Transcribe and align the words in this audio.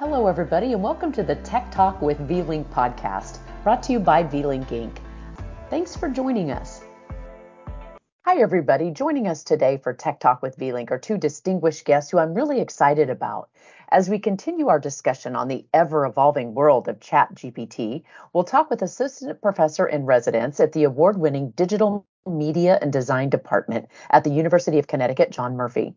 Hello, 0.00 0.26
everybody, 0.26 0.72
and 0.72 0.82
welcome 0.82 1.12
to 1.12 1.22
the 1.22 1.34
Tech 1.34 1.70
Talk 1.70 2.00
with 2.00 2.16
V-Link 2.20 2.70
podcast, 2.70 3.36
brought 3.62 3.82
to 3.82 3.92
you 3.92 4.00
by 4.00 4.22
V-Link 4.22 4.66
Inc. 4.68 4.96
Thanks 5.68 5.94
for 5.94 6.08
joining 6.08 6.50
us. 6.50 6.80
Hi, 8.24 8.38
everybody. 8.38 8.92
Joining 8.92 9.28
us 9.28 9.44
today 9.44 9.76
for 9.76 9.92
Tech 9.92 10.18
Talk 10.18 10.40
with 10.40 10.56
V-Link 10.56 10.90
are 10.90 10.98
two 10.98 11.18
distinguished 11.18 11.84
guests 11.84 12.10
who 12.10 12.18
I'm 12.18 12.32
really 12.32 12.62
excited 12.62 13.10
about. 13.10 13.50
As 13.90 14.08
we 14.08 14.18
continue 14.18 14.68
our 14.68 14.78
discussion 14.78 15.36
on 15.36 15.48
the 15.48 15.66
ever 15.74 16.06
evolving 16.06 16.54
world 16.54 16.88
of 16.88 16.98
ChatGPT, 17.00 18.02
we'll 18.32 18.44
talk 18.44 18.70
with 18.70 18.80
Assistant 18.80 19.42
Professor 19.42 19.86
in 19.86 20.06
Residence 20.06 20.60
at 20.60 20.72
the 20.72 20.84
award 20.84 21.18
winning 21.18 21.50
Digital 21.50 22.06
Media 22.26 22.78
and 22.82 22.92
Design 22.92 23.28
Department 23.28 23.88
at 24.10 24.24
the 24.24 24.30
University 24.30 24.78
of 24.78 24.86
Connecticut, 24.86 25.30
John 25.30 25.56
Murphy. 25.56 25.94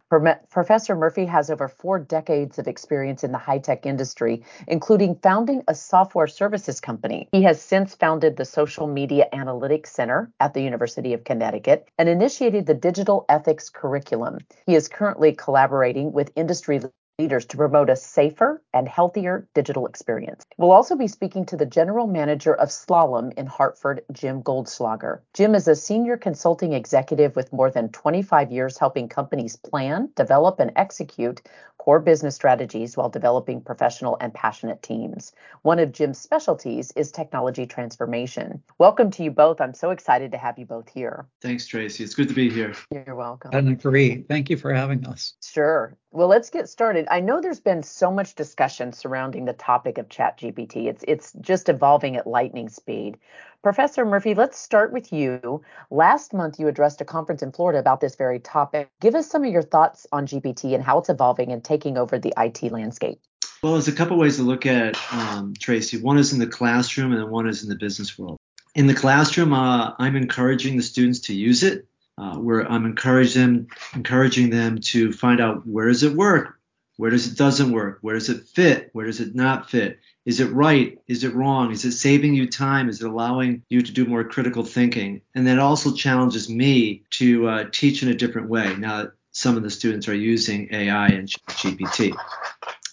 Professor 0.49 0.95
Murphy 0.95 1.25
has 1.25 1.49
over 1.49 1.67
four 1.67 1.99
decades 1.99 2.57
of 2.59 2.67
experience 2.67 3.23
in 3.23 3.31
the 3.31 3.37
high 3.37 3.59
tech 3.59 3.85
industry, 3.85 4.43
including 4.67 5.15
founding 5.15 5.63
a 5.67 5.75
software 5.75 6.27
services 6.27 6.79
company. 6.79 7.27
He 7.31 7.43
has 7.43 7.61
since 7.61 7.95
founded 7.95 8.37
the 8.37 8.45
Social 8.45 8.87
Media 8.87 9.27
Analytics 9.33 9.87
Center 9.87 10.31
at 10.39 10.53
the 10.53 10.61
University 10.61 11.13
of 11.13 11.23
Connecticut 11.23 11.87
and 11.97 12.07
initiated 12.07 12.65
the 12.65 12.73
Digital 12.73 13.25
Ethics 13.29 13.69
Curriculum. 13.69 14.39
He 14.65 14.75
is 14.75 14.87
currently 14.87 15.33
collaborating 15.33 16.11
with 16.11 16.31
industry 16.35 16.79
leaders 17.19 17.45
to 17.45 17.57
promote 17.57 17.91
a 17.91 17.95
safer 17.95 18.63
and 18.73 18.87
healthier 18.87 19.47
digital 19.53 19.85
experience. 19.85 20.43
We'll 20.57 20.71
also 20.71 20.95
be 20.95 21.07
speaking 21.07 21.45
to 21.45 21.55
the 21.55 21.65
general 21.65 22.07
manager 22.07 22.55
of 22.55 22.69
Slalom 22.69 23.33
in 23.33 23.45
Hartford, 23.45 24.01
Jim 24.11 24.41
Goldschlager. 24.41 25.19
Jim 25.35 25.53
is 25.53 25.67
a 25.67 25.75
senior 25.75 26.17
consulting 26.17 26.73
executive 26.73 27.35
with 27.35 27.53
more 27.53 27.69
than 27.69 27.89
25 27.89 28.51
years 28.51 28.79
helping 28.79 29.07
companies 29.07 29.55
plan, 29.55 30.09
develop, 30.15 30.59
and 30.59 30.71
execute 30.75 31.43
core 31.77 31.99
business 31.99 32.33
strategies 32.33 32.97
while 32.97 33.09
developing 33.09 33.61
professional 33.61 34.17
and 34.19 34.33
passionate 34.33 34.81
teams. 34.81 35.33
One 35.61 35.77
of 35.77 35.91
Jim's 35.91 36.17
specialties 36.17 36.91
is 36.95 37.11
technology 37.11 37.67
transformation. 37.67 38.63
Welcome 38.79 39.11
to 39.11 39.23
you 39.23 39.29
both. 39.29 39.61
I'm 39.61 39.75
so 39.75 39.91
excited 39.91 40.31
to 40.31 40.39
have 40.39 40.57
you 40.57 40.65
both 40.65 40.89
here. 40.89 41.27
Thanks, 41.41 41.67
Tracy. 41.67 42.03
It's 42.03 42.15
good 42.15 42.29
to 42.29 42.33
be 42.33 42.49
here. 42.49 42.73
You're 42.89 43.15
welcome. 43.15 43.51
I 43.53 43.59
agree. 43.59 44.23
Thank 44.27 44.49
you 44.49 44.57
for 44.57 44.73
having 44.73 45.05
us. 45.05 45.33
Sure. 45.43 45.95
Well, 46.13 46.27
let's 46.27 46.51
get 46.51 46.69
started. 46.69 47.07
I 47.09 47.21
know 47.21 47.41
there's 47.41 47.59
been 47.59 47.81
so 47.81 48.11
much 48.11 48.35
discussion 48.35 48.93
surrounding 48.93 49.45
the 49.45 49.53
topic 49.53 49.97
of 49.97 50.09
ChatGPT. 50.09 50.85
It's 50.85 51.03
it's 51.07 51.33
just 51.41 51.69
evolving 51.69 52.15
at 52.15 52.27
lightning 52.27 52.69
speed. 52.69 53.17
Professor 53.63 54.05
Murphy, 54.05 54.35
let's 54.35 54.59
start 54.59 54.93
with 54.93 55.11
you. 55.11 55.63
Last 55.89 56.31
month, 56.31 56.59
you 56.59 56.67
addressed 56.67 57.01
a 57.01 57.05
conference 57.05 57.41
in 57.41 57.51
Florida 57.51 57.79
about 57.79 57.99
this 57.99 58.15
very 58.15 58.39
topic. 58.39 58.91
Give 59.01 59.15
us 59.15 59.27
some 59.27 59.43
of 59.43 59.51
your 59.51 59.63
thoughts 59.63 60.05
on 60.11 60.27
GPT 60.27 60.75
and 60.75 60.83
how 60.83 60.99
it's 60.99 61.09
evolving 61.09 61.51
and 61.51 61.63
taking 61.63 61.97
over 61.97 62.19
the 62.19 62.31
IT 62.37 62.71
landscape. 62.71 63.19
Well, 63.63 63.73
there's 63.73 63.87
a 63.87 63.91
couple 63.91 64.15
ways 64.19 64.35
to 64.35 64.43
look 64.43 64.67
at 64.67 64.95
um, 65.11 65.55
Tracy. 65.59 65.99
One 65.99 66.19
is 66.19 66.31
in 66.31 66.37
the 66.37 66.45
classroom, 66.45 67.13
and 67.13 67.31
one 67.31 67.47
is 67.47 67.63
in 67.63 67.69
the 67.69 67.75
business 67.75 68.19
world. 68.19 68.37
In 68.75 68.85
the 68.85 68.93
classroom, 68.93 69.51
uh, 69.51 69.93
I'm 69.97 70.15
encouraging 70.15 70.77
the 70.77 70.83
students 70.83 71.21
to 71.21 71.33
use 71.33 71.63
it. 71.63 71.87
Uh, 72.17 72.35
where 72.37 72.71
I'm 72.71 72.85
encouraging 72.85 73.41
them, 73.41 73.67
encouraging 73.95 74.51
them 74.51 74.79
to 74.79 75.11
find 75.11 75.41
out 75.41 75.65
where 75.65 75.87
does 75.87 76.03
it 76.03 76.13
work, 76.13 76.59
where 76.97 77.09
does 77.09 77.25
it 77.25 77.37
doesn't 77.37 77.71
work, 77.71 77.97
where 78.01 78.13
does 78.13 78.29
it 78.29 78.47
fit, 78.47 78.91
where 78.93 79.07
does 79.07 79.19
it 79.19 79.33
not 79.33 79.69
fit, 79.69 79.99
is 80.25 80.39
it 80.39 80.51
right? 80.53 80.97
Is 81.07 81.23
it 81.23 81.35
wrong? 81.35 81.71
Is 81.71 81.83
it 81.83 81.91
saving 81.91 82.33
you 82.33 82.47
time? 82.47 82.87
Is 82.87 83.01
it 83.01 83.09
allowing 83.09 83.63
you 83.69 83.81
to 83.81 83.91
do 83.91 84.05
more 84.05 84.23
critical 84.23 84.63
thinking? 84.63 85.21
And 85.35 85.45
that 85.47 85.59
also 85.59 85.93
challenges 85.93 86.49
me 86.49 87.03
to 87.11 87.47
uh, 87.47 87.65
teach 87.71 88.03
in 88.03 88.09
a 88.09 88.15
different 88.15 88.49
way. 88.49 88.75
Now, 88.77 89.07
some 89.31 89.57
of 89.57 89.63
the 89.63 89.69
students 89.69 90.07
are 90.07 90.15
using 90.15 90.69
AI 90.71 91.07
and 91.07 91.27
GPT. 91.27 92.15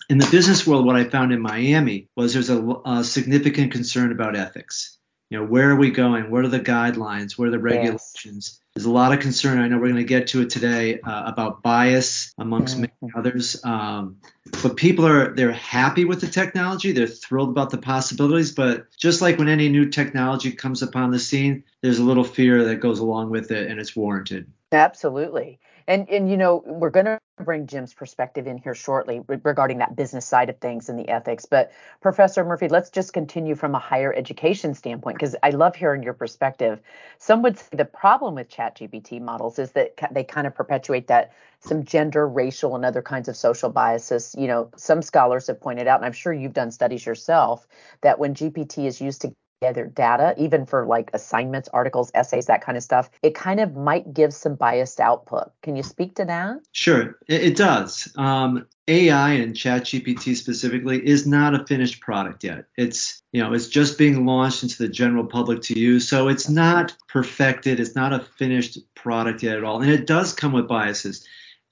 In 0.09 0.19
the 0.19 0.29
business 0.31 0.67
world, 0.67 0.87
what 0.87 0.97
I 0.97 1.05
found 1.05 1.33
in 1.33 1.41
Miami 1.41 2.09
was 2.17 2.33
there's 2.33 2.51
a, 2.51 2.75
a 2.85 3.05
significant 3.05 3.71
concern 3.71 4.11
about 4.11 4.37
ethics. 4.37 4.99
You 5.29 5.39
know, 5.39 5.47
where 5.47 5.71
are 5.71 5.77
we 5.77 5.91
going? 5.91 6.33
What 6.33 6.45
are 6.45 6.49
the 6.49 6.59
guidelines? 6.59 7.39
What 7.39 7.47
are 7.47 7.53
the 7.53 7.61
regulations? 7.61 8.25
Yes. 8.25 8.60
There's 8.75 8.87
a 8.87 8.91
lot 8.91 9.13
of 9.13 9.19
concern. 9.19 9.59
I 9.59 9.67
know 9.67 9.79
we're 9.79 9.89
going 9.89 9.97
to 9.97 10.05
get 10.05 10.29
to 10.29 10.43
it 10.43 10.51
today 10.51 11.01
uh, 11.01 11.25
about 11.27 11.63
bias 11.63 12.33
amongst 12.39 12.75
mm-hmm. 12.75 12.87
many 13.03 13.13
others. 13.17 13.63
Um, 13.65 14.19
but 14.63 14.77
people 14.77 15.07
are 15.07 15.35
they're 15.35 15.51
happy 15.53 16.05
with 16.05 16.21
the 16.21 16.29
technology. 16.29 16.93
They're 16.93 17.09
thrilled 17.09 17.51
about 17.51 17.71
the 17.71 17.79
possibilities. 17.79 18.53
But 18.53 18.87
just 18.97 19.21
like 19.21 19.39
when 19.39 19.49
any 19.49 19.69
new 19.69 19.89
technology 19.89 20.53
comes 20.53 20.83
upon 20.83 21.11
the 21.11 21.19
scene, 21.19 21.65
there's 21.83 21.99
a 21.99 22.05
little 22.05 22.25
fear 22.25 22.65
that 22.65 22.77
goes 22.77 23.01
along 23.01 23.31
with 23.31 23.51
it, 23.51 23.69
and 23.69 23.81
it's 23.81 23.97
warranted. 23.97 24.51
Absolutely. 24.71 25.59
And 25.91 26.09
and 26.09 26.31
you 26.31 26.37
know 26.37 26.63
we're 26.67 26.91
going 26.91 27.07
to 27.07 27.19
bring 27.45 27.67
Jim's 27.67 27.93
perspective 27.93 28.47
in 28.47 28.59
here 28.59 28.77
shortly 28.77 29.23
regarding 29.27 29.79
that 29.79 29.97
business 29.97 30.25
side 30.25 30.49
of 30.49 30.57
things 30.59 30.89
and 30.89 30.97
the 30.97 31.09
ethics. 31.09 31.47
But 31.47 31.73
Professor 32.01 32.45
Murphy, 32.45 32.69
let's 32.69 32.91
just 32.91 33.13
continue 33.13 33.57
from 33.57 33.75
a 33.75 33.81
higher 33.81 34.15
education 34.15 34.75
standpoint 34.75 35.17
because 35.17 35.35
I 35.43 35.51
love 35.51 35.75
hearing 35.75 36.05
your 36.05 36.15
perspective. 36.15 36.81
Some 37.19 37.43
would 37.43 37.59
say 37.59 37.77
the 37.77 37.85
problem 37.85 38.37
with 38.37 38.49
ChatGPT 38.49 39.21
models 39.21 39.59
is 39.59 39.73
that 39.73 39.95
they 40.13 40.23
kind 40.23 40.47
of 40.47 40.55
perpetuate 40.55 41.09
that 41.09 41.33
some 41.59 41.85
gender, 41.85 42.29
racial, 42.29 42.77
and 42.77 42.85
other 42.85 43.03
kinds 43.03 43.29
of 43.29 43.37
social 43.37 43.69
biases. 43.69 44.33
You 44.39 44.47
know, 44.47 44.71
some 44.77 45.03
scholars 45.03 45.49
have 45.49 45.61
pointed 45.61 45.89
out, 45.89 45.99
and 45.99 46.07
I'm 46.07 46.13
sure 46.13 46.33
you've 46.33 46.55
done 46.55 46.71
studies 46.71 47.05
yourself, 47.05 47.67
that 48.03 48.19
when 48.19 48.35
GPT 48.35 48.87
is 48.87 49.01
used 49.01 49.23
to 49.23 49.35
together 49.61 49.87
data, 49.87 50.35
even 50.39 50.65
for 50.65 50.87
like 50.87 51.11
assignments, 51.13 51.69
articles, 51.75 52.11
essays, 52.15 52.47
that 52.47 52.65
kind 52.65 52.79
of 52.79 52.83
stuff, 52.83 53.11
it 53.23 53.35
kind 53.35 53.61
of 53.61 53.77
might 53.77 54.15
give 54.15 54.33
some 54.33 54.55
biased 54.55 55.01
output. 55.01 55.53
Can 55.63 55.77
you 55.77 55.83
speak 55.83 56.15
to 56.15 56.25
that? 56.25 56.61
Sure, 56.73 57.19
it, 57.29 57.43
it 57.45 57.57
does. 57.57 58.11
Um, 58.17 58.67
AI 58.89 59.33
and 59.33 59.55
ChatGPT 59.55 60.35
specifically 60.35 61.07
is 61.07 61.27
not 61.27 61.55
a 61.55 61.67
finished 61.67 62.01
product 62.01 62.43
yet. 62.43 62.65
It's 62.79 63.23
you 63.33 63.43
know 63.43 63.53
it's 63.53 63.69
just 63.69 63.99
being 63.99 64.25
launched 64.25 64.63
into 64.63 64.79
the 64.79 64.89
general 64.89 65.27
public 65.27 65.61
to 65.63 65.79
use, 65.79 66.09
so 66.09 66.29
it's 66.29 66.49
not 66.49 66.97
perfected. 67.07 67.79
It's 67.79 67.95
not 67.95 68.15
a 68.15 68.21
finished 68.39 68.79
product 68.95 69.43
yet 69.43 69.59
at 69.59 69.65
all, 69.65 69.83
and 69.83 69.91
it 69.91 70.07
does 70.07 70.33
come 70.33 70.53
with 70.53 70.69
biases. 70.69 71.27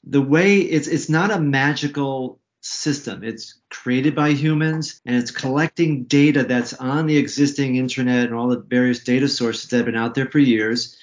The 0.04 0.22
way 0.22 0.58
it's 0.58 0.88
it's 0.88 1.08
not 1.08 1.30
a 1.30 1.40
magical 1.40 2.38
system. 2.60 3.22
It's 3.22 3.60
created 3.70 4.14
by 4.14 4.30
humans 4.30 5.00
and 5.06 5.16
it's 5.16 5.30
collecting 5.30 6.04
data 6.04 6.44
that's 6.44 6.74
on 6.74 7.06
the 7.06 7.16
existing 7.16 7.76
internet 7.76 8.26
and 8.26 8.34
all 8.34 8.48
the 8.48 8.60
various 8.60 9.04
data 9.04 9.28
sources 9.28 9.70
that 9.70 9.76
have 9.76 9.86
been 9.86 9.96
out 9.96 10.14
there 10.14 10.30
for 10.30 10.38
years. 10.38 10.96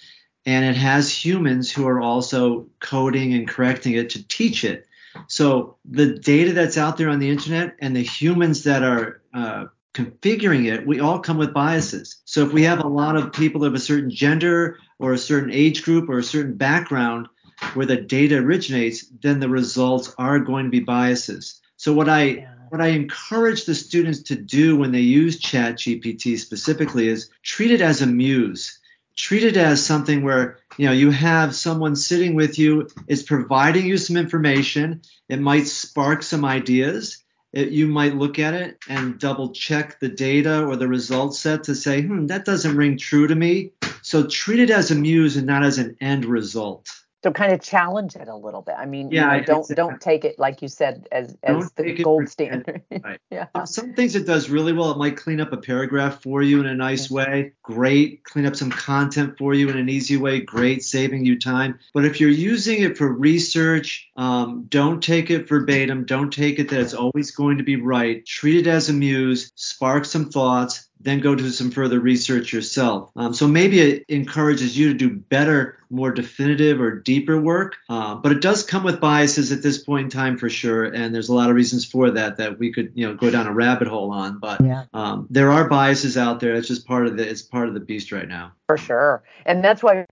And 0.46 0.66
it 0.66 0.76
has 0.76 1.10
humans 1.12 1.72
who 1.72 1.88
are 1.88 2.02
also 2.02 2.68
coding 2.80 3.34
and 3.34 3.48
correcting 3.48 3.94
it 3.94 4.12
to 4.12 4.28
teach 4.28 4.64
it. 4.64 4.88
So 5.28 5.78
the 5.86 6.20
data 6.20 6.54
that's 6.54 6.78
out 6.78 6.98
there 6.98 7.10
on 7.10 7.20
the 7.20 7.30
internet 7.30 7.76
and 7.80 7.96
the 7.96 8.04
humans 8.04 8.64
that 8.66 8.84
are 8.84 9.22
uh, 9.34 9.66
configuring 9.94 10.72
it, 10.72 10.86
we 10.86 11.00
all 11.00 11.20
come 11.20 11.38
with 11.38 11.54
biases. 11.54 12.18
So 12.26 12.46
if 12.46 12.52
we 12.52 12.64
have 12.64 12.84
a 12.84 12.88
lot 12.88 13.16
of 13.16 13.32
people 13.32 13.64
of 13.64 13.74
a 13.74 13.80
certain 13.80 14.12
gender 14.12 14.78
or 15.00 15.14
a 15.14 15.18
certain 15.18 15.52
age 15.52 15.84
group 15.84 16.10
or 16.10 16.20
a 16.20 16.24
certain 16.24 16.56
background, 16.56 17.28
where 17.74 17.86
the 17.86 17.98
data 17.98 18.38
originates, 18.38 19.06
then 19.22 19.40
the 19.40 19.50
results 19.50 20.14
are 20.18 20.40
going 20.40 20.66
to 20.66 20.72
be 20.72 20.80
biases. 20.82 21.62
So 21.78 21.94
what 21.94 22.10
I 22.10 22.24
yeah. 22.24 22.54
what 22.70 22.82
I 22.82 22.88
encourage 22.88 23.66
the 23.66 23.76
students 23.76 24.24
to 24.24 24.36
do 24.36 24.78
when 24.78 24.92
they 24.92 25.02
use 25.02 25.40
Chat 25.40 25.76
GPT 25.76 26.38
specifically 26.40 27.08
is 27.08 27.30
treat 27.44 27.72
it 27.72 27.82
as 27.82 28.02
a 28.02 28.08
muse. 28.08 28.80
Treat 29.18 29.44
it 29.44 29.56
as 29.56 29.86
something 29.86 30.24
where 30.24 30.60
you 30.78 30.86
know 30.86 30.92
you 30.92 31.12
have 31.12 31.56
someone 31.56 31.96
sitting 31.96 32.36
with 32.36 32.60
you, 32.60 32.90
is 33.08 33.24
providing 33.24 33.86
you 33.86 33.98
some 33.98 34.18
information. 34.18 35.02
It 35.30 35.40
might 35.40 35.68
spark 35.68 36.24
some 36.24 36.44
ideas. 36.44 37.24
It, 37.54 37.70
you 37.70 37.88
might 37.88 38.18
look 38.18 38.38
at 38.38 38.54
it 38.54 38.80
and 38.90 39.18
double 39.18 39.54
check 39.54 40.02
the 40.02 40.10
data 40.10 40.66
or 40.66 40.76
the 40.76 40.90
result 40.90 41.36
set 41.36 41.64
to 41.66 41.76
say, 41.76 42.02
hmm, 42.02 42.28
that 42.28 42.44
doesn't 42.44 42.76
ring 42.76 42.98
true 42.98 43.28
to 43.28 43.36
me. 43.36 43.72
So 44.02 44.28
treat 44.28 44.60
it 44.60 44.70
as 44.70 44.92
a 44.92 44.96
muse 44.96 45.38
and 45.38 45.48
not 45.48 45.64
as 45.64 45.78
an 45.78 45.96
end 46.02 46.26
result 46.26 46.90
so 47.26 47.32
kind 47.32 47.52
of 47.52 47.60
challenge 47.60 48.16
it 48.16 48.28
a 48.28 48.36
little 48.36 48.62
bit. 48.62 48.76
I 48.78 48.86
mean, 48.86 49.10
yeah, 49.10 49.34
you 49.34 49.40
know, 49.40 49.46
don't 49.46 49.68
don't 49.70 50.00
take 50.00 50.26
it 50.26 50.38
like 50.38 50.62
you 50.62 50.68
said 50.68 51.08
as 51.12 51.36
as 51.42 51.72
the 51.72 51.94
gold 52.04 52.30
standard. 52.30 52.84
Right. 53.04 53.20
yeah. 53.30 53.48
Some 53.66 53.94
things 53.94 54.16
it 54.16 54.26
does 54.26 54.50
really 54.50 54.72
well. 54.72 54.92
It 54.92 54.98
might 54.98 55.18
clean 55.18 55.42
up 55.42 55.52
a 55.52 55.58
paragraph 55.58 56.22
for 56.22 56.42
you 56.42 56.60
in 56.60 56.68
a 56.68 56.76
nice 56.76 57.10
way. 57.10 57.54
Great. 57.64 58.24
Clean 58.24 58.46
up 58.46 58.56
some 58.56 58.70
content 58.70 59.38
for 59.38 59.54
you 59.54 59.70
in 59.70 59.78
an 59.78 59.90
easy 59.90 60.18
way. 60.18 60.40
Great, 60.40 60.84
saving 60.84 61.26
you 61.26 61.40
time. 61.40 61.80
But 61.94 62.06
if 62.06 62.22
you're 62.22 62.30
using 62.30 62.84
it 62.84 62.98
for 62.98 63.12
research, 63.12 64.08
um, 64.16 64.66
don't 64.70 65.02
take 65.02 65.32
it 65.32 65.50
verbatim. 65.50 66.06
Don't 66.06 66.32
take 66.32 66.60
it 66.60 66.70
that 66.70 66.80
it's 66.80 66.94
always 66.94 67.32
going 67.32 67.58
to 67.58 67.64
be 67.64 67.76
right. 67.76 68.24
Treat 68.26 68.66
it 68.66 68.68
as 68.68 68.88
a 68.90 68.94
muse. 68.94 69.52
Spark 69.56 70.06
some 70.06 70.30
thoughts 70.30 70.88
then 71.00 71.20
go 71.20 71.36
do 71.36 71.50
some 71.50 71.72
further 71.72 72.00
research 72.00 72.52
yourself. 72.52 73.12
Um, 73.16 73.34
so 73.34 73.48
maybe 73.48 73.80
it 73.80 74.06
encourages 74.10 74.78
you 74.78 74.88
to 74.88 74.94
do 74.94 75.10
better, 75.10 75.78
more 75.90 76.12
definitive 76.12 76.82
or 76.82 77.00
deeper 77.00 77.40
work. 77.40 77.76
Uh, 77.90 78.16
but 78.16 78.32
it 78.32 78.42
does 78.42 78.64
come 78.64 78.84
with 78.84 79.00
biases 79.00 79.52
at 79.52 79.62
this 79.62 79.78
point 79.78 80.06
in 80.06 80.10
time 80.10 80.38
for 80.38 80.50
sure, 80.50 80.86
and 80.86 81.14
there's 81.14 81.30
a 81.30 81.34
lot 81.34 81.50
of 81.50 81.56
reasons 81.56 81.86
for 81.86 82.12
that 82.12 82.38
that 82.38 82.58
we 82.58 82.72
could 82.72 82.92
you 82.96 83.08
know 83.08 83.14
go 83.14 83.30
down 83.30 83.46
a 83.48 83.54
rabbit 83.54 83.88
hole 83.88 84.12
on. 84.12 84.40
But 84.40 84.62
yeah. 84.62 84.86
um, 84.94 85.28
there 85.30 85.52
are 85.52 85.70
biases 85.70 86.18
out 86.18 86.40
there. 86.40 86.56
It's 86.56 86.68
just 86.68 86.88
part 86.88 87.06
of 87.08 87.18
the 87.18 87.30
it's 87.30 87.42
part 87.42 87.68
of 87.68 87.74
the 87.74 87.80
beast 87.80 88.12
right 88.12 88.28
now. 88.28 88.54
For 88.68 88.78
sure, 88.78 89.24
and 89.46 89.64
that's 89.64 89.84
why 89.84 90.06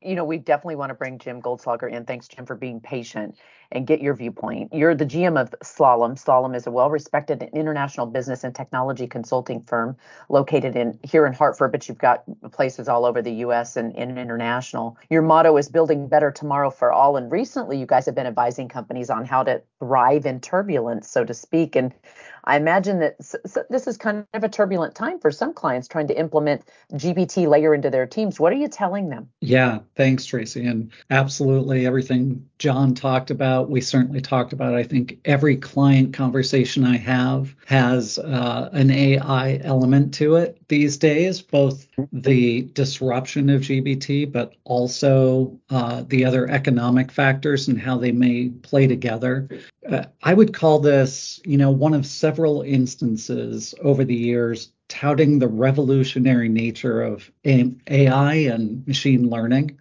you 0.00 0.14
know 0.14 0.24
we 0.24 0.38
definitely 0.38 0.76
want 0.76 0.90
to 0.90 0.94
bring 0.94 1.18
Jim 1.18 1.42
Goldschlager 1.42 1.90
in. 1.90 2.04
Thanks, 2.04 2.28
Jim, 2.28 2.46
for 2.46 2.54
being 2.54 2.80
patient. 2.80 3.36
And 3.72 3.86
get 3.86 4.00
your 4.00 4.14
viewpoint. 4.14 4.72
You're 4.72 4.94
the 4.94 5.06
GM 5.06 5.40
of 5.40 5.54
Slalom. 5.62 6.22
Slalom 6.22 6.54
is 6.56 6.66
a 6.66 6.70
well-respected 6.70 7.48
international 7.52 8.06
business 8.06 8.44
and 8.44 8.54
technology 8.54 9.06
consulting 9.06 9.62
firm 9.62 9.96
located 10.28 10.76
in 10.76 10.98
here 11.02 11.26
in 11.26 11.32
Hartford, 11.32 11.72
but 11.72 11.88
you've 11.88 11.98
got 11.98 12.24
places 12.52 12.88
all 12.88 13.04
over 13.04 13.22
the 13.22 13.32
U.S. 13.32 13.76
and, 13.76 13.94
and 13.96 14.18
international. 14.18 14.96
Your 15.10 15.22
motto 15.22 15.56
is 15.56 15.68
building 15.68 16.08
better 16.08 16.30
tomorrow 16.30 16.70
for 16.70 16.92
all. 16.92 17.16
And 17.16 17.30
recently, 17.30 17.78
you 17.78 17.86
guys 17.86 18.06
have 18.06 18.14
been 18.14 18.26
advising 18.26 18.68
companies 18.68 19.10
on 19.10 19.24
how 19.24 19.42
to 19.44 19.62
thrive 19.78 20.26
in 20.26 20.40
turbulence, 20.40 21.10
so 21.10 21.24
to 21.24 21.34
speak. 21.34 21.76
And 21.76 21.92
I 22.46 22.56
imagine 22.56 23.00
that 23.00 23.16
this 23.70 23.86
is 23.86 23.96
kind 23.96 24.24
of 24.32 24.44
a 24.44 24.48
turbulent 24.48 24.94
time 24.94 25.18
for 25.18 25.30
some 25.32 25.52
clients 25.52 25.88
trying 25.88 26.06
to 26.08 26.18
implement 26.18 26.62
GPT 26.92 27.48
layer 27.48 27.74
into 27.74 27.90
their 27.90 28.06
teams. 28.06 28.38
What 28.38 28.52
are 28.52 28.56
you 28.56 28.68
telling 28.68 29.08
them? 29.08 29.28
Yeah, 29.40 29.80
thanks, 29.96 30.24
Tracy. 30.24 30.64
And 30.66 30.92
absolutely 31.10 31.86
everything 31.86 32.48
John 32.58 32.94
talked 32.94 33.30
about, 33.30 33.68
we 33.68 33.80
certainly 33.80 34.20
talked 34.20 34.52
about. 34.52 34.74
I 34.74 34.84
think 34.84 35.18
every 35.24 35.56
client 35.56 36.14
conversation 36.14 36.84
I 36.84 36.96
have 36.98 37.54
has 37.66 38.18
uh, 38.18 38.70
an 38.72 38.90
AI 38.90 39.60
element 39.64 40.14
to 40.14 40.36
it 40.36 40.65
these 40.68 40.96
days, 40.96 41.42
both 41.42 41.86
the 42.12 42.62
disruption 42.62 43.50
of 43.50 43.62
GPT, 43.62 44.30
but 44.30 44.54
also 44.64 45.58
uh, 45.70 46.04
the 46.08 46.24
other 46.24 46.48
economic 46.50 47.12
factors 47.12 47.68
and 47.68 47.80
how 47.80 47.98
they 47.98 48.12
may 48.12 48.48
play 48.48 48.86
together. 48.86 49.48
Uh, 49.88 50.04
I 50.22 50.34
would 50.34 50.52
call 50.54 50.80
this, 50.80 51.40
you 51.44 51.56
know, 51.56 51.70
one 51.70 51.94
of 51.94 52.06
several 52.06 52.62
instances 52.62 53.74
over 53.80 54.04
the 54.04 54.14
years 54.14 54.72
touting 54.88 55.38
the 55.38 55.48
revolutionary 55.48 56.48
nature 56.48 57.02
of 57.02 57.30
AI 57.44 58.34
and 58.34 58.86
machine 58.86 59.28
learning. 59.30 59.78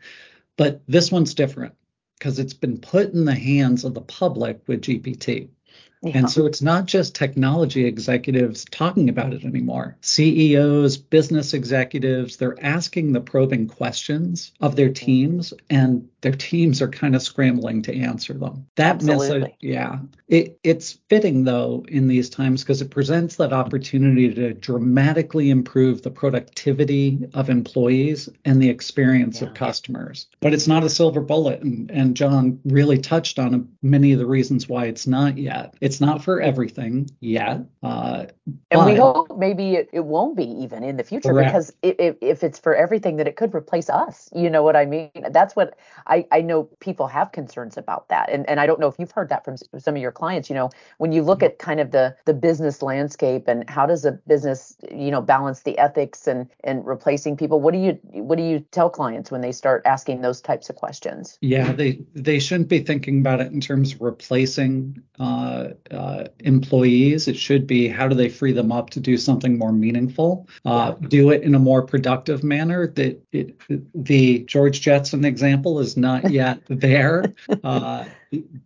But 0.57 0.81
this 0.87 1.11
one's 1.11 1.33
different 1.33 1.73
because 2.17 2.39
it's 2.39 2.53
been 2.53 2.77
put 2.77 3.13
in 3.13 3.25
the 3.25 3.35
hands 3.35 3.83
of 3.83 3.93
the 3.93 4.01
public 4.01 4.61
with 4.67 4.81
GPT. 4.81 5.49
Yeah. 6.01 6.19
And 6.19 6.29
so 6.29 6.45
it's 6.45 6.61
not 6.61 6.85
just 6.85 7.15
technology 7.15 7.85
executives 7.85 8.65
talking 8.65 9.09
about 9.09 9.33
it 9.33 9.43
anymore. 9.43 9.97
CEOs, 10.01 10.97
business 10.97 11.53
executives, 11.53 12.37
they're 12.37 12.63
asking 12.63 13.13
the 13.13 13.21
probing 13.21 13.67
questions 13.67 14.51
of 14.61 14.75
their 14.75 14.87
mm-hmm. 14.89 15.05
teams, 15.05 15.53
and 15.69 16.07
their 16.21 16.31
teams 16.31 16.81
are 16.81 16.87
kind 16.87 17.15
of 17.15 17.21
scrambling 17.21 17.81
to 17.83 17.95
answer 17.95 18.33
them. 18.33 18.67
That 18.75 18.95
Absolutely. 18.95 19.39
message, 19.39 19.55
yeah. 19.61 19.99
It, 20.27 20.59
it's 20.63 20.97
fitting 21.07 21.43
though 21.43 21.85
in 21.87 22.07
these 22.07 22.29
times 22.29 22.63
because 22.63 22.81
it 22.81 22.89
presents 22.89 23.35
that 23.35 23.53
opportunity 23.53 24.33
to 24.33 24.53
dramatically 24.53 25.51
improve 25.51 26.01
the 26.01 26.09
productivity 26.09 27.19
of 27.33 27.49
employees 27.49 28.27
and 28.43 28.61
the 28.61 28.69
experience 28.69 29.41
yeah. 29.41 29.47
of 29.47 29.53
customers. 29.53 30.27
But 30.39 30.53
it's 30.53 30.67
not 30.67 30.83
a 30.83 30.89
silver 30.89 31.21
bullet, 31.21 31.61
and, 31.61 31.91
and 31.91 32.15
John 32.15 32.59
really 32.65 32.97
touched 32.97 33.37
on 33.37 33.69
many 33.81 34.11
of 34.11 34.19
the 34.19 34.25
reasons 34.25 34.67
why 34.67 34.85
it's 34.85 35.07
not 35.07 35.37
yet. 35.37 35.75
It's 35.85 36.01
not 36.01 36.23
for 36.23 36.41
everything 36.41 37.11
yet. 37.19 37.61
Uh, 37.83 38.25
and 38.71 38.85
we 38.87 38.95
hope 38.95 39.37
maybe 39.37 39.75
it, 39.75 39.87
it 39.93 40.05
won't 40.05 40.35
be 40.35 40.45
even 40.45 40.83
in 40.83 40.97
the 40.97 41.03
future 41.03 41.29
correct. 41.29 41.49
because 41.49 41.73
if, 41.83 42.15
if 42.21 42.43
it's 42.43 42.57
for 42.57 42.75
everything, 42.75 43.17
that 43.17 43.27
it 43.27 43.35
could 43.35 43.53
replace 43.53 43.87
us. 43.87 44.27
You 44.35 44.49
know 44.49 44.63
what 44.63 44.75
I 44.75 44.85
mean? 44.85 45.11
That's 45.29 45.55
what 45.55 45.77
I, 46.07 46.25
I 46.31 46.41
know 46.41 46.63
people 46.79 47.05
have 47.05 47.31
concerns 47.31 47.77
about 47.77 48.09
that. 48.09 48.31
And, 48.31 48.49
and 48.49 48.59
I 48.59 48.65
don't 48.65 48.79
know 48.79 48.87
if 48.87 48.95
you've 48.97 49.11
heard 49.11 49.29
that 49.29 49.45
from 49.45 49.57
some 49.77 49.95
of 49.95 50.01
your 50.01 50.11
clients. 50.11 50.49
You 50.49 50.55
know, 50.55 50.71
when 50.97 51.11
you 51.11 51.21
look 51.21 51.43
at 51.43 51.59
kind 51.59 51.79
of 51.79 51.91
the, 51.91 52.15
the 52.25 52.33
business 52.33 52.81
landscape 52.81 53.47
and 53.47 53.69
how 53.69 53.85
does 53.85 54.05
a 54.05 54.13
business, 54.13 54.75
you 54.91 55.11
know, 55.11 55.21
balance 55.21 55.61
the 55.61 55.77
ethics 55.77 56.25
and, 56.25 56.49
and 56.63 56.83
replacing 56.83 57.37
people, 57.37 57.61
what 57.61 57.75
do 57.75 57.79
you 57.79 57.91
what 58.13 58.37
do 58.37 58.43
you 58.43 58.59
tell 58.71 58.89
clients 58.89 59.29
when 59.29 59.41
they 59.41 59.51
start 59.51 59.83
asking 59.85 60.21
those 60.21 60.41
types 60.41 60.67
of 60.71 60.77
questions? 60.77 61.37
Yeah, 61.41 61.71
they 61.73 62.01
they 62.15 62.39
shouldn't 62.39 62.69
be 62.69 62.79
thinking 62.79 63.19
about 63.19 63.39
it 63.39 63.51
in 63.51 63.61
terms 63.61 63.93
of 63.93 64.01
replacing 64.01 65.03
uh, 65.19 65.69
uh, 65.91 66.25
employees. 66.39 67.27
It 67.27 67.37
should 67.37 67.67
be 67.67 67.87
how 67.87 68.07
do 68.07 68.15
they 68.15 68.29
free 68.29 68.51
them 68.51 68.71
up 68.71 68.89
to 68.91 68.99
do 68.99 69.17
something 69.17 69.57
more 69.57 69.71
meaningful, 69.71 70.47
uh, 70.65 70.91
do 70.91 71.31
it 71.31 71.43
in 71.43 71.55
a 71.55 71.59
more 71.59 71.81
productive 71.81 72.43
manner. 72.43 72.87
That 72.87 73.21
it, 73.31 73.59
the 73.93 74.39
George 74.39 74.81
Jetson 74.81 75.25
example 75.25 75.79
is 75.79 75.97
not 75.97 76.29
yet 76.31 76.61
there. 76.67 77.33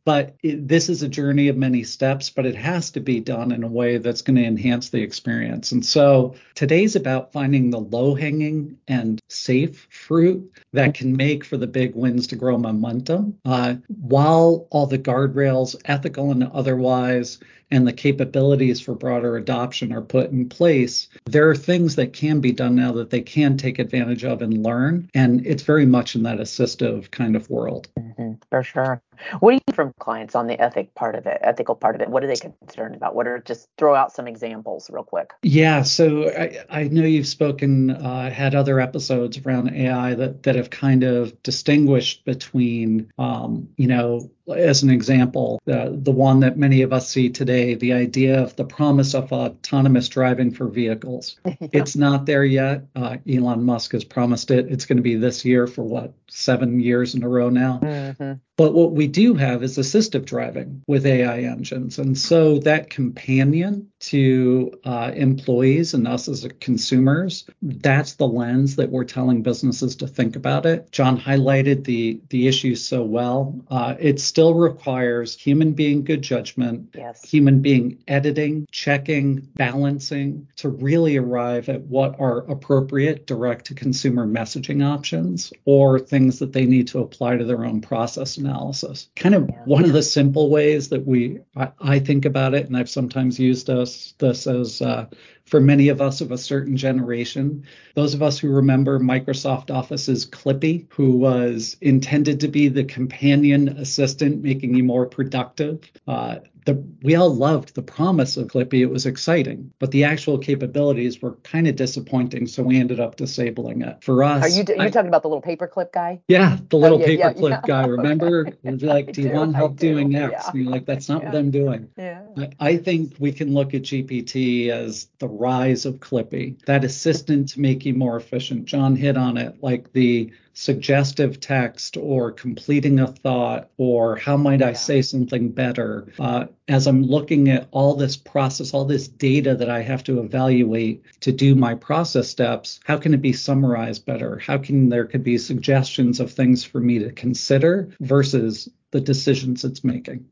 But 0.06 0.36
it, 0.44 0.68
this 0.68 0.89
is 0.89 1.04
a 1.04 1.07
journey 1.07 1.48
of 1.48 1.57
many 1.57 1.83
steps, 1.83 2.30
but 2.30 2.45
it 2.45 2.56
has 2.56 2.92
to 2.92 3.00
be 3.00 3.19
done 3.19 3.51
in 3.51 3.63
a 3.63 3.68
way 3.68 3.98
that's 3.98 4.21
going 4.21 4.38
to 4.38 4.44
enhance 4.44 4.89
the 4.89 5.01
experience. 5.01 5.71
And 5.71 5.86
so 5.86 6.36
today's 6.56 6.95
about 6.95 7.31
finding 7.31 7.69
the 7.69 7.80
low 7.80 8.16
hanging 8.16 8.77
and 8.88 9.19
safe 9.30 9.88
fruit 9.89 10.51
that 10.74 10.94
can 10.94 11.16
make 11.16 11.44
for 11.44 11.57
the 11.57 11.68
big 11.68 11.95
wins 11.95 12.27
to 12.27 12.36
grow 12.36 12.57
momentum 12.57 13.38
uh, 13.45 13.75
while 13.88 14.68
all 14.71 14.88
the 14.88 15.00
guardrails, 15.00 15.75
ethical 15.86 16.31
and 16.31 16.44
otherwise, 16.44 17.39
and 17.71 17.88
the 17.88 17.94
capabilities 17.94 18.80
for 18.80 18.95
broader 18.95 19.38
adoption 19.38 19.94
are 19.94 20.01
put 20.01 20.31
in 20.31 20.50
place, 20.50 21.07
there 21.25 21.50
are 21.50 21.56
things 21.56 21.95
that 21.95 22.13
can 22.13 22.39
be 22.39 22.51
done 22.51 22.75
now 22.75 22.92
that 22.94 23.10
they 23.10 23.21
can 23.21 23.57
take 23.57 23.80
advantage 23.80 24.24
of 24.24 24.42
and 24.42 24.63
learn. 24.63 25.10
And 25.13 25.45
it's 25.45 25.63
very 25.63 25.86
much 25.86 26.16
in 26.16 26.24
that 26.24 26.39
assistive 26.39 27.12
kind 27.12 27.36
of 27.36 27.50
world. 27.50 27.88
Mm-hmm, 27.98 28.33
for 28.50 28.63
sure. 28.63 29.01
What 29.39 29.51
do 29.51 29.60
you 29.68 29.74
from 29.74 29.94
clients 30.00 30.36
on 30.36 30.48
the 30.48 30.60
ethic 30.60 30.95
part 30.95 31.16
of 31.16 31.25
it, 31.25 31.38
ethical 31.42 31.75
part 31.75 31.95
of 31.95 32.01
it? 32.01 32.10
What 32.10 32.24
are 32.24 32.27
they 32.27 32.36
concerned 32.36 32.95
about? 32.95 33.16
What 33.16 33.27
are 33.27 33.39
just 33.39 33.68
throw 33.77 33.95
out 33.95 34.13
some 34.13 34.27
examples 34.27 34.89
real 34.89 35.04
quick? 35.04 35.31
Yeah, 35.42 35.83
so 35.83 36.30
I, 36.30 36.60
I 36.69 36.83
know 36.86 37.04
you've 37.04 37.27
spoken, 37.27 37.92
uh, 37.92 38.30
had 38.30 38.56
other 38.56 38.80
episodes 38.80 39.38
around 39.39 39.75
AI 39.75 40.16
that 40.16 40.44
that 40.44 40.56
have 40.56 40.69
kind 40.69 41.04
of 41.04 41.42
distinguished 41.44 42.25
between, 42.25 43.12
um, 43.18 43.69
you 43.77 43.88
know, 43.88 44.30
as 44.56 44.83
an 44.83 44.89
example, 44.89 45.62
uh, 45.68 45.89
the 45.92 46.12
one 46.12 46.39
that 46.39 46.57
many 46.57 46.81
of 46.81 46.92
us 46.94 47.07
see 47.10 47.30
today, 47.30 47.58
the 47.75 47.94
idea 47.94 48.41
of 48.41 48.56
the 48.56 48.63
promise 48.63 49.13
of 49.13 49.31
autonomous 49.31 50.07
driving 50.07 50.51
for 50.51 50.67
vehicles. 50.67 51.38
It's 51.71 51.95
not 51.95 52.25
there 52.25 52.44
yet. 52.44 52.85
Uh, 52.95 53.17
Elon 53.29 53.63
Musk 53.63 53.91
has 53.91 54.03
promised 54.03 54.51
it. 54.51 54.71
It's 54.71 54.85
going 54.85 54.97
to 54.97 55.03
be 55.03 55.15
this 55.15 55.45
year 55.45 55.67
for 55.67 55.83
what, 55.83 56.13
seven 56.27 56.79
years 56.79 57.15
in 57.15 57.23
a 57.23 57.29
row 57.29 57.50
now. 57.50 57.79
Mm-hmm. 57.81 58.33
But 58.59 58.73
what 58.73 58.91
we 58.91 59.07
do 59.07 59.35
have 59.35 59.63
is 59.63 59.77
assistive 59.77 60.25
driving 60.25 60.83
with 60.85 61.06
AI 61.06 61.44
engines. 61.44 61.97
And 61.97 62.17
so 62.17 62.59
that 62.59 62.89
companion 62.89 63.89
to 64.01 64.77
uh, 64.83 65.11
employees 65.15 65.94
and 65.94 66.06
us 66.06 66.27
as 66.27 66.45
consumers, 66.59 67.45
that's 67.61 68.15
the 68.15 68.27
lens 68.27 68.75
that 68.75 68.89
we're 68.89 69.06
telling 69.06 69.44
businesses 69.44 69.95
to 69.97 70.07
think 70.07 70.35
about 70.35 70.65
it. 70.65 70.91
John 70.91 71.17
highlighted 71.17 71.85
the, 71.85 72.19
the 72.29 72.50
issue 72.50 72.75
so 72.75 73.01
well. 73.01 73.57
Uh, 73.69 73.95
it 73.97 74.19
still 74.19 74.53
requires 74.53 75.38
human 75.38 75.71
being 75.71 76.03
good 76.03 76.21
judgment, 76.21 76.89
yes. 76.94 77.23
human 77.23 77.61
being 77.61 78.03
editing, 78.09 78.67
checking, 78.71 79.47
balancing 79.56 80.50
to 80.57 80.67
really 80.67 81.15
arrive 81.15 81.69
at 81.69 81.83
what 81.83 82.19
are 82.19 82.39
appropriate 82.51 83.25
direct 83.25 83.68
to 83.68 83.73
consumer 83.73 84.28
messaging 84.28 84.85
options 84.85 85.54
or 85.63 85.97
things 85.97 86.39
that 86.39 86.51
they 86.51 86.66
need 86.66 86.89
to 86.89 86.99
apply 86.99 87.37
to 87.37 87.45
their 87.45 87.63
own 87.63 87.80
process 87.80 88.37
analysis. 88.49 89.09
Kind 89.15 89.35
of 89.35 89.49
one 89.65 89.85
of 89.85 89.94
the 89.94 90.03
simple 90.03 90.49
ways 90.49 90.89
that 90.89 91.06
we 91.06 91.39
I, 91.56 91.71
I, 91.79 91.99
think 91.99 92.25
about 92.25 92.53
it, 92.53 92.65
and 92.68 92.75
I've 92.75 92.89
sometimes 92.89 93.39
used 93.39 93.68
this 93.68 94.13
this 94.18 94.47
as 94.47 94.81
uh, 94.81 95.07
for 95.49 95.59
many 95.59 95.89
of 95.89 95.99
us 95.99 96.21
of 96.21 96.31
a 96.31 96.37
certain 96.37 96.77
generation. 96.77 97.63
Those 97.95 98.13
of 98.13 98.21
us 98.21 98.37
who 98.37 98.49
remember 98.49 98.99
Microsoft 98.99 99.71
Office's 99.71 100.25
Clippy, 100.25 100.85
who 100.89 101.18
was 101.18 101.75
intended 101.81 102.39
to 102.41 102.47
be 102.47 102.68
the 102.68 102.83
companion 102.83 103.69
assistant, 103.69 104.44
making 104.44 104.75
you 104.75 104.83
more 104.83 105.07
productive. 105.07 105.79
Uh, 106.07 106.37
the, 106.65 106.83
we 107.01 107.15
all 107.15 107.33
loved 107.33 107.73
the 107.73 107.81
promise 107.81 108.37
of 108.37 108.47
Clippy. 108.47 108.81
It 108.81 108.87
was 108.87 109.06
exciting, 109.06 109.71
but 109.79 109.91
the 109.91 110.03
actual 110.03 110.37
capabilities 110.37 111.21
were 111.21 111.33
kind 111.37 111.68
of 111.68 111.75
disappointing. 111.75 112.47
So 112.47 112.63
we 112.63 112.79
ended 112.79 112.99
up 112.99 113.15
disabling 113.15 113.81
it. 113.81 114.03
For 114.03 114.23
us, 114.23 114.44
are 114.44 114.49
you, 114.49 114.63
are 114.69 114.83
you 114.83 114.89
I, 114.89 114.89
talking 114.89 115.07
about 115.07 115.23
the 115.23 115.29
little 115.29 115.41
paperclip 115.41 115.91
guy? 115.91 116.21
Yeah, 116.27 116.57
the 116.69 116.77
little 116.77 117.01
oh, 117.01 117.06
yeah, 117.06 117.31
paperclip 117.33 117.49
yeah, 117.49 117.61
yeah. 117.68 117.81
guy. 117.81 117.85
Remember, 117.87 118.47
okay. 118.47 118.85
like, 118.85 119.13
do 119.13 119.21
you 119.21 119.31
want 119.31 119.56
help 119.56 119.77
do. 119.77 119.94
doing 119.94 120.15
X? 120.15 120.49
And 120.49 120.63
you're 120.63 120.71
like, 120.71 120.85
that's 120.85 121.09
not 121.09 121.23
what 121.23 121.35
I'm 121.35 121.51
doing. 121.51 121.89
Yeah. 121.97 122.21
I, 122.37 122.49
I 122.59 122.77
think 122.77 123.15
we 123.19 123.31
can 123.31 123.53
look 123.53 123.73
at 123.73 123.83
GPT 123.83 124.69
as 124.69 125.07
the 125.19 125.27
rise 125.40 125.86
of 125.86 126.00
Clippy, 126.00 126.64
that 126.66 126.84
assistant 126.84 127.50
to 127.50 127.62
make 127.62 127.86
you 127.86 127.94
more 127.94 128.18
efficient. 128.18 128.66
John 128.66 128.96
hit 128.96 129.18
on 129.18 129.38
it, 129.38 129.58
like 129.62 129.94
the 129.94 130.31
suggestive 130.54 131.40
text 131.40 131.96
or 131.96 132.31
completing 132.31 133.00
a 133.00 133.08
thought 133.08 133.69
or 133.78 134.18
how 134.18 134.36
might 134.36 134.62
I 134.62 134.74
say 134.74 135.02
something 135.02 135.50
better. 135.50 136.12
Uh, 136.19 136.48
as 136.68 136.86
I'm 136.86 137.02
looking 137.02 137.50
at 137.50 137.69
all 137.72 137.96
this 137.96 138.18
process, 138.18 138.74
all 138.74 138.84
this 138.84 139.08
data 139.08 139.56
that 139.56 139.69
I 139.69 139.81
have 139.81 140.04
to 140.04 140.19
evaluate 140.19 141.04
to 141.22 141.31
do 141.31 141.56
my 141.56 141.76
process 141.76 142.28
steps, 142.28 142.81
how 142.84 142.98
can 142.98 143.14
it 143.14 143.22
be 143.22 143.31
summarized 143.31 144.06
better? 144.06 144.38
How 144.38 144.58
can 144.58 144.90
there 144.90 145.06
could 145.06 145.24
be 145.24 145.38
suggestions 145.38 146.19
of 146.19 146.31
things 146.31 146.66
for 146.66 146.81
me 146.81 147.00
to 147.00 147.12
consider 147.12 147.90
versus 148.02 148.68
the 148.92 149.00
decisions 149.00 149.64
it's 149.64 149.84
making? 149.86 150.26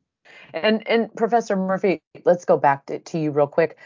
And 0.53 0.87
and 0.87 1.13
Professor 1.15 1.55
Murphy, 1.55 2.01
let's 2.25 2.45
go 2.45 2.57
back 2.57 2.85
to, 2.87 2.99
to 2.99 3.19
you 3.19 3.31
real 3.31 3.47
quick 3.47 3.77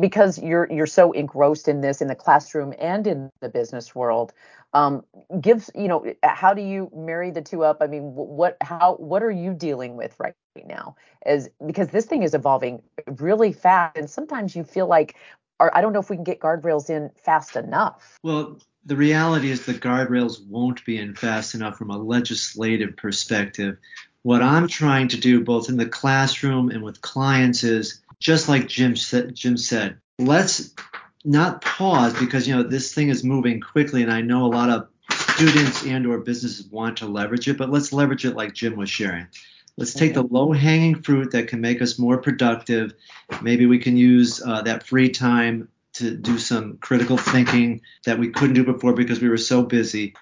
because 0.00 0.38
you're 0.38 0.70
you're 0.70 0.86
so 0.86 1.12
engrossed 1.12 1.68
in 1.68 1.80
this 1.80 2.00
in 2.00 2.08
the 2.08 2.14
classroom 2.14 2.74
and 2.78 3.06
in 3.06 3.30
the 3.40 3.48
business 3.48 3.94
world. 3.94 4.32
Um, 4.74 5.04
gives 5.40 5.70
you 5.74 5.88
know 5.88 6.14
how 6.22 6.52
do 6.52 6.62
you 6.62 6.90
marry 6.94 7.30
the 7.30 7.42
two 7.42 7.64
up? 7.64 7.78
I 7.80 7.86
mean, 7.86 8.14
what 8.14 8.56
how 8.60 8.96
what 8.96 9.22
are 9.22 9.30
you 9.30 9.54
dealing 9.54 9.96
with 9.96 10.14
right 10.18 10.34
now? 10.66 10.96
As 11.24 11.48
because 11.66 11.88
this 11.88 12.06
thing 12.06 12.22
is 12.22 12.34
evolving 12.34 12.82
really 13.18 13.52
fast, 13.52 13.96
and 13.96 14.10
sometimes 14.10 14.54
you 14.54 14.64
feel 14.64 14.86
like, 14.86 15.16
or 15.58 15.74
I 15.76 15.80
don't 15.80 15.92
know 15.92 16.00
if 16.00 16.10
we 16.10 16.16
can 16.16 16.24
get 16.24 16.40
guardrails 16.40 16.90
in 16.90 17.10
fast 17.16 17.56
enough. 17.56 18.18
Well, 18.22 18.58
the 18.88 18.96
reality 18.96 19.50
is 19.50 19.66
the 19.66 19.74
guardrails 19.74 20.42
won't 20.46 20.82
be 20.86 20.96
in 20.96 21.14
fast 21.14 21.54
enough 21.54 21.76
from 21.76 21.90
a 21.90 21.98
legislative 21.98 22.96
perspective. 22.96 23.76
What 24.22 24.42
I'm 24.42 24.66
trying 24.66 25.08
to 25.08 25.18
do, 25.18 25.44
both 25.44 25.68
in 25.68 25.76
the 25.76 25.86
classroom 25.86 26.70
and 26.70 26.82
with 26.82 27.02
clients, 27.02 27.64
is 27.64 28.00
just 28.18 28.48
like 28.48 28.66
Jim 28.66 28.96
said. 28.96 29.34
Jim 29.34 29.58
said, 29.58 29.98
let's 30.18 30.74
not 31.22 31.60
pause 31.60 32.18
because 32.18 32.48
you 32.48 32.56
know 32.56 32.62
this 32.62 32.94
thing 32.94 33.10
is 33.10 33.22
moving 33.22 33.60
quickly, 33.60 34.02
and 34.02 34.10
I 34.10 34.22
know 34.22 34.46
a 34.46 34.54
lot 34.54 34.70
of 34.70 34.88
students 35.10 35.84
and/or 35.84 36.20
businesses 36.20 36.66
want 36.66 36.96
to 36.98 37.06
leverage 37.06 37.46
it, 37.46 37.58
but 37.58 37.70
let's 37.70 37.92
leverage 37.92 38.24
it 38.24 38.36
like 38.36 38.54
Jim 38.54 38.74
was 38.74 38.88
sharing. 38.88 39.26
Let's 39.76 39.92
take 39.92 40.14
the 40.14 40.22
low 40.22 40.52
hanging 40.52 41.02
fruit 41.02 41.32
that 41.32 41.48
can 41.48 41.60
make 41.60 41.82
us 41.82 41.98
more 41.98 42.18
productive. 42.18 42.94
Maybe 43.42 43.66
we 43.66 43.78
can 43.78 43.98
use 43.98 44.42
uh, 44.42 44.62
that 44.62 44.82
free 44.82 45.10
time 45.10 45.68
to 45.98 46.16
do 46.16 46.38
some 46.38 46.78
critical 46.78 47.16
thinking 47.16 47.82
that 48.04 48.18
we 48.18 48.30
couldn't 48.30 48.54
do 48.54 48.64
before 48.64 48.92
because 48.92 49.20
we 49.20 49.28
were 49.28 49.36
so 49.36 49.62
busy. 49.62 50.14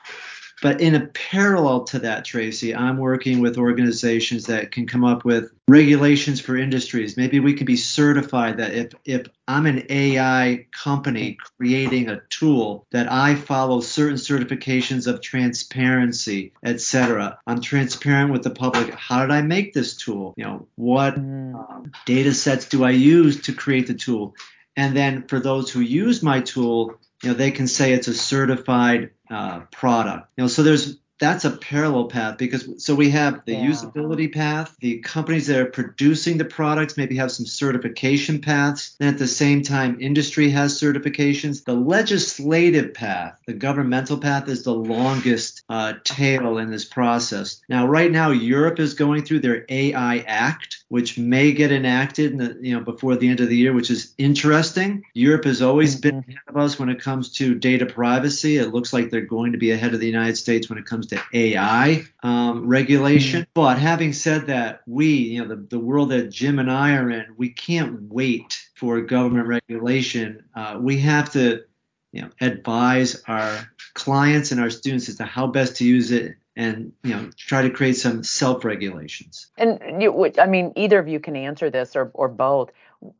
But 0.62 0.80
in 0.80 0.94
a 0.94 1.06
parallel 1.06 1.84
to 1.84 1.98
that, 2.00 2.24
Tracy, 2.24 2.74
I'm 2.74 2.96
working 2.96 3.40
with 3.40 3.58
organizations 3.58 4.46
that 4.46 4.72
can 4.72 4.86
come 4.86 5.04
up 5.04 5.24
with 5.24 5.52
regulations 5.68 6.40
for 6.40 6.56
industries. 6.56 7.16
Maybe 7.16 7.40
we 7.40 7.54
can 7.54 7.66
be 7.66 7.76
certified 7.76 8.56
that 8.56 8.72
if, 8.72 8.92
if 9.04 9.26
I'm 9.46 9.66
an 9.66 9.86
AI 9.90 10.66
company 10.72 11.36
creating 11.58 12.08
a 12.08 12.22
tool 12.30 12.86
that 12.90 13.10
I 13.12 13.34
follow 13.34 13.80
certain 13.80 14.16
certifications 14.16 15.06
of 15.06 15.20
transparency, 15.20 16.52
etc. 16.64 17.38
I'm 17.46 17.60
transparent 17.60 18.32
with 18.32 18.42
the 18.42 18.50
public. 18.50 18.94
How 18.94 19.20
did 19.20 19.32
I 19.32 19.42
make 19.42 19.74
this 19.74 19.96
tool? 19.96 20.32
You 20.38 20.44
know, 20.44 20.68
what 20.76 21.16
mm. 21.16 21.54
um, 21.54 21.92
data 22.06 22.32
sets 22.32 22.66
do 22.66 22.82
I 22.82 22.90
use 22.90 23.42
to 23.42 23.52
create 23.52 23.88
the 23.88 23.94
tool? 23.94 24.34
And 24.76 24.96
then 24.96 25.26
for 25.26 25.40
those 25.40 25.70
who 25.70 25.80
use 25.80 26.22
my 26.22 26.40
tool, 26.40 26.98
you 27.22 27.30
know, 27.30 27.34
they 27.34 27.50
can 27.50 27.66
say 27.66 27.92
it's 27.92 28.08
a 28.08 28.14
certified 28.14 29.10
uh, 29.30 29.60
product. 29.72 30.28
You 30.36 30.44
know, 30.44 30.48
so 30.48 30.62
there's 30.62 30.98
that's 31.18 31.44
a 31.44 31.50
parallel 31.50 32.06
path 32.06 32.36
because 32.36 32.84
so 32.84 32.94
we 32.94 33.08
have 33.10 33.42
the 33.46 33.52
yeah. 33.52 33.66
usability 33.66 34.32
path 34.32 34.76
the 34.80 34.98
companies 34.98 35.46
that 35.46 35.58
are 35.58 35.66
producing 35.66 36.36
the 36.36 36.44
products 36.44 36.96
maybe 36.96 37.16
have 37.16 37.32
some 37.32 37.46
certification 37.46 38.40
paths 38.40 38.96
and 39.00 39.08
at 39.08 39.18
the 39.18 39.26
same 39.26 39.62
time 39.62 39.96
industry 40.00 40.50
has 40.50 40.78
certifications 40.78 41.64
the 41.64 41.72
legislative 41.72 42.92
path 42.92 43.38
the 43.46 43.52
governmental 43.52 44.18
path 44.18 44.48
is 44.48 44.62
the 44.64 44.74
longest 44.74 45.62
uh, 45.68 45.94
tail 46.04 46.58
in 46.58 46.70
this 46.70 46.84
process 46.84 47.62
now 47.68 47.86
right 47.86 48.10
now 48.10 48.30
europe 48.30 48.78
is 48.78 48.94
going 48.94 49.24
through 49.24 49.40
their 49.40 49.64
ai 49.68 50.18
act 50.26 50.84
which 50.88 51.18
may 51.18 51.52
get 51.52 51.72
enacted 51.72 52.32
in 52.32 52.38
the, 52.38 52.58
you 52.60 52.74
know 52.74 52.84
before 52.84 53.16
the 53.16 53.28
end 53.28 53.40
of 53.40 53.48
the 53.48 53.56
year 53.56 53.72
which 53.72 53.90
is 53.90 54.12
interesting 54.18 55.02
europe 55.14 55.44
has 55.44 55.62
always 55.62 55.94
mm-hmm. 55.94 56.08
been 56.08 56.18
ahead 56.18 56.42
of 56.48 56.56
us 56.58 56.78
when 56.78 56.90
it 56.90 57.00
comes 57.00 57.32
to 57.32 57.54
data 57.54 57.86
privacy 57.86 58.58
it 58.58 58.74
looks 58.74 58.92
like 58.92 59.10
they're 59.10 59.22
going 59.22 59.52
to 59.52 59.58
be 59.58 59.70
ahead 59.70 59.94
of 59.94 60.00
the 60.00 60.06
united 60.06 60.36
states 60.36 60.68
when 60.68 60.78
it 60.78 60.84
comes 60.84 61.05
comes 61.08 61.22
to 61.30 61.38
AI 61.38 62.04
um, 62.22 62.66
regulation. 62.66 63.42
Mm-hmm. 63.42 63.50
But 63.54 63.78
having 63.78 64.12
said 64.12 64.46
that, 64.46 64.82
we, 64.86 65.06
you 65.06 65.42
know, 65.42 65.48
the, 65.48 65.56
the 65.56 65.78
world 65.78 66.10
that 66.10 66.30
Jim 66.30 66.58
and 66.58 66.70
I 66.70 66.96
are 66.96 67.10
in, 67.10 67.26
we 67.36 67.50
can't 67.50 68.02
wait 68.02 68.60
for 68.74 69.00
government 69.00 69.48
regulation. 69.48 70.44
Uh, 70.54 70.78
we 70.80 70.98
have 71.00 71.32
to, 71.32 71.64
you 72.12 72.22
know, 72.22 72.30
advise 72.40 73.22
our 73.26 73.68
clients 73.94 74.52
and 74.52 74.60
our 74.60 74.70
students 74.70 75.08
as 75.08 75.16
to 75.16 75.24
how 75.24 75.46
best 75.46 75.76
to 75.76 75.84
use 75.84 76.10
it 76.10 76.36
and 76.58 76.92
you 77.02 77.10
know 77.14 77.28
try 77.36 77.60
to 77.60 77.70
create 77.70 77.96
some 77.96 78.22
self 78.22 78.64
regulations 78.64 79.48
and 79.58 80.02
you, 80.02 80.32
i 80.38 80.46
mean 80.46 80.72
either 80.74 80.98
of 80.98 81.06
you 81.06 81.20
can 81.20 81.36
answer 81.36 81.68
this 81.68 81.94
or, 81.94 82.10
or 82.14 82.28
both 82.28 82.70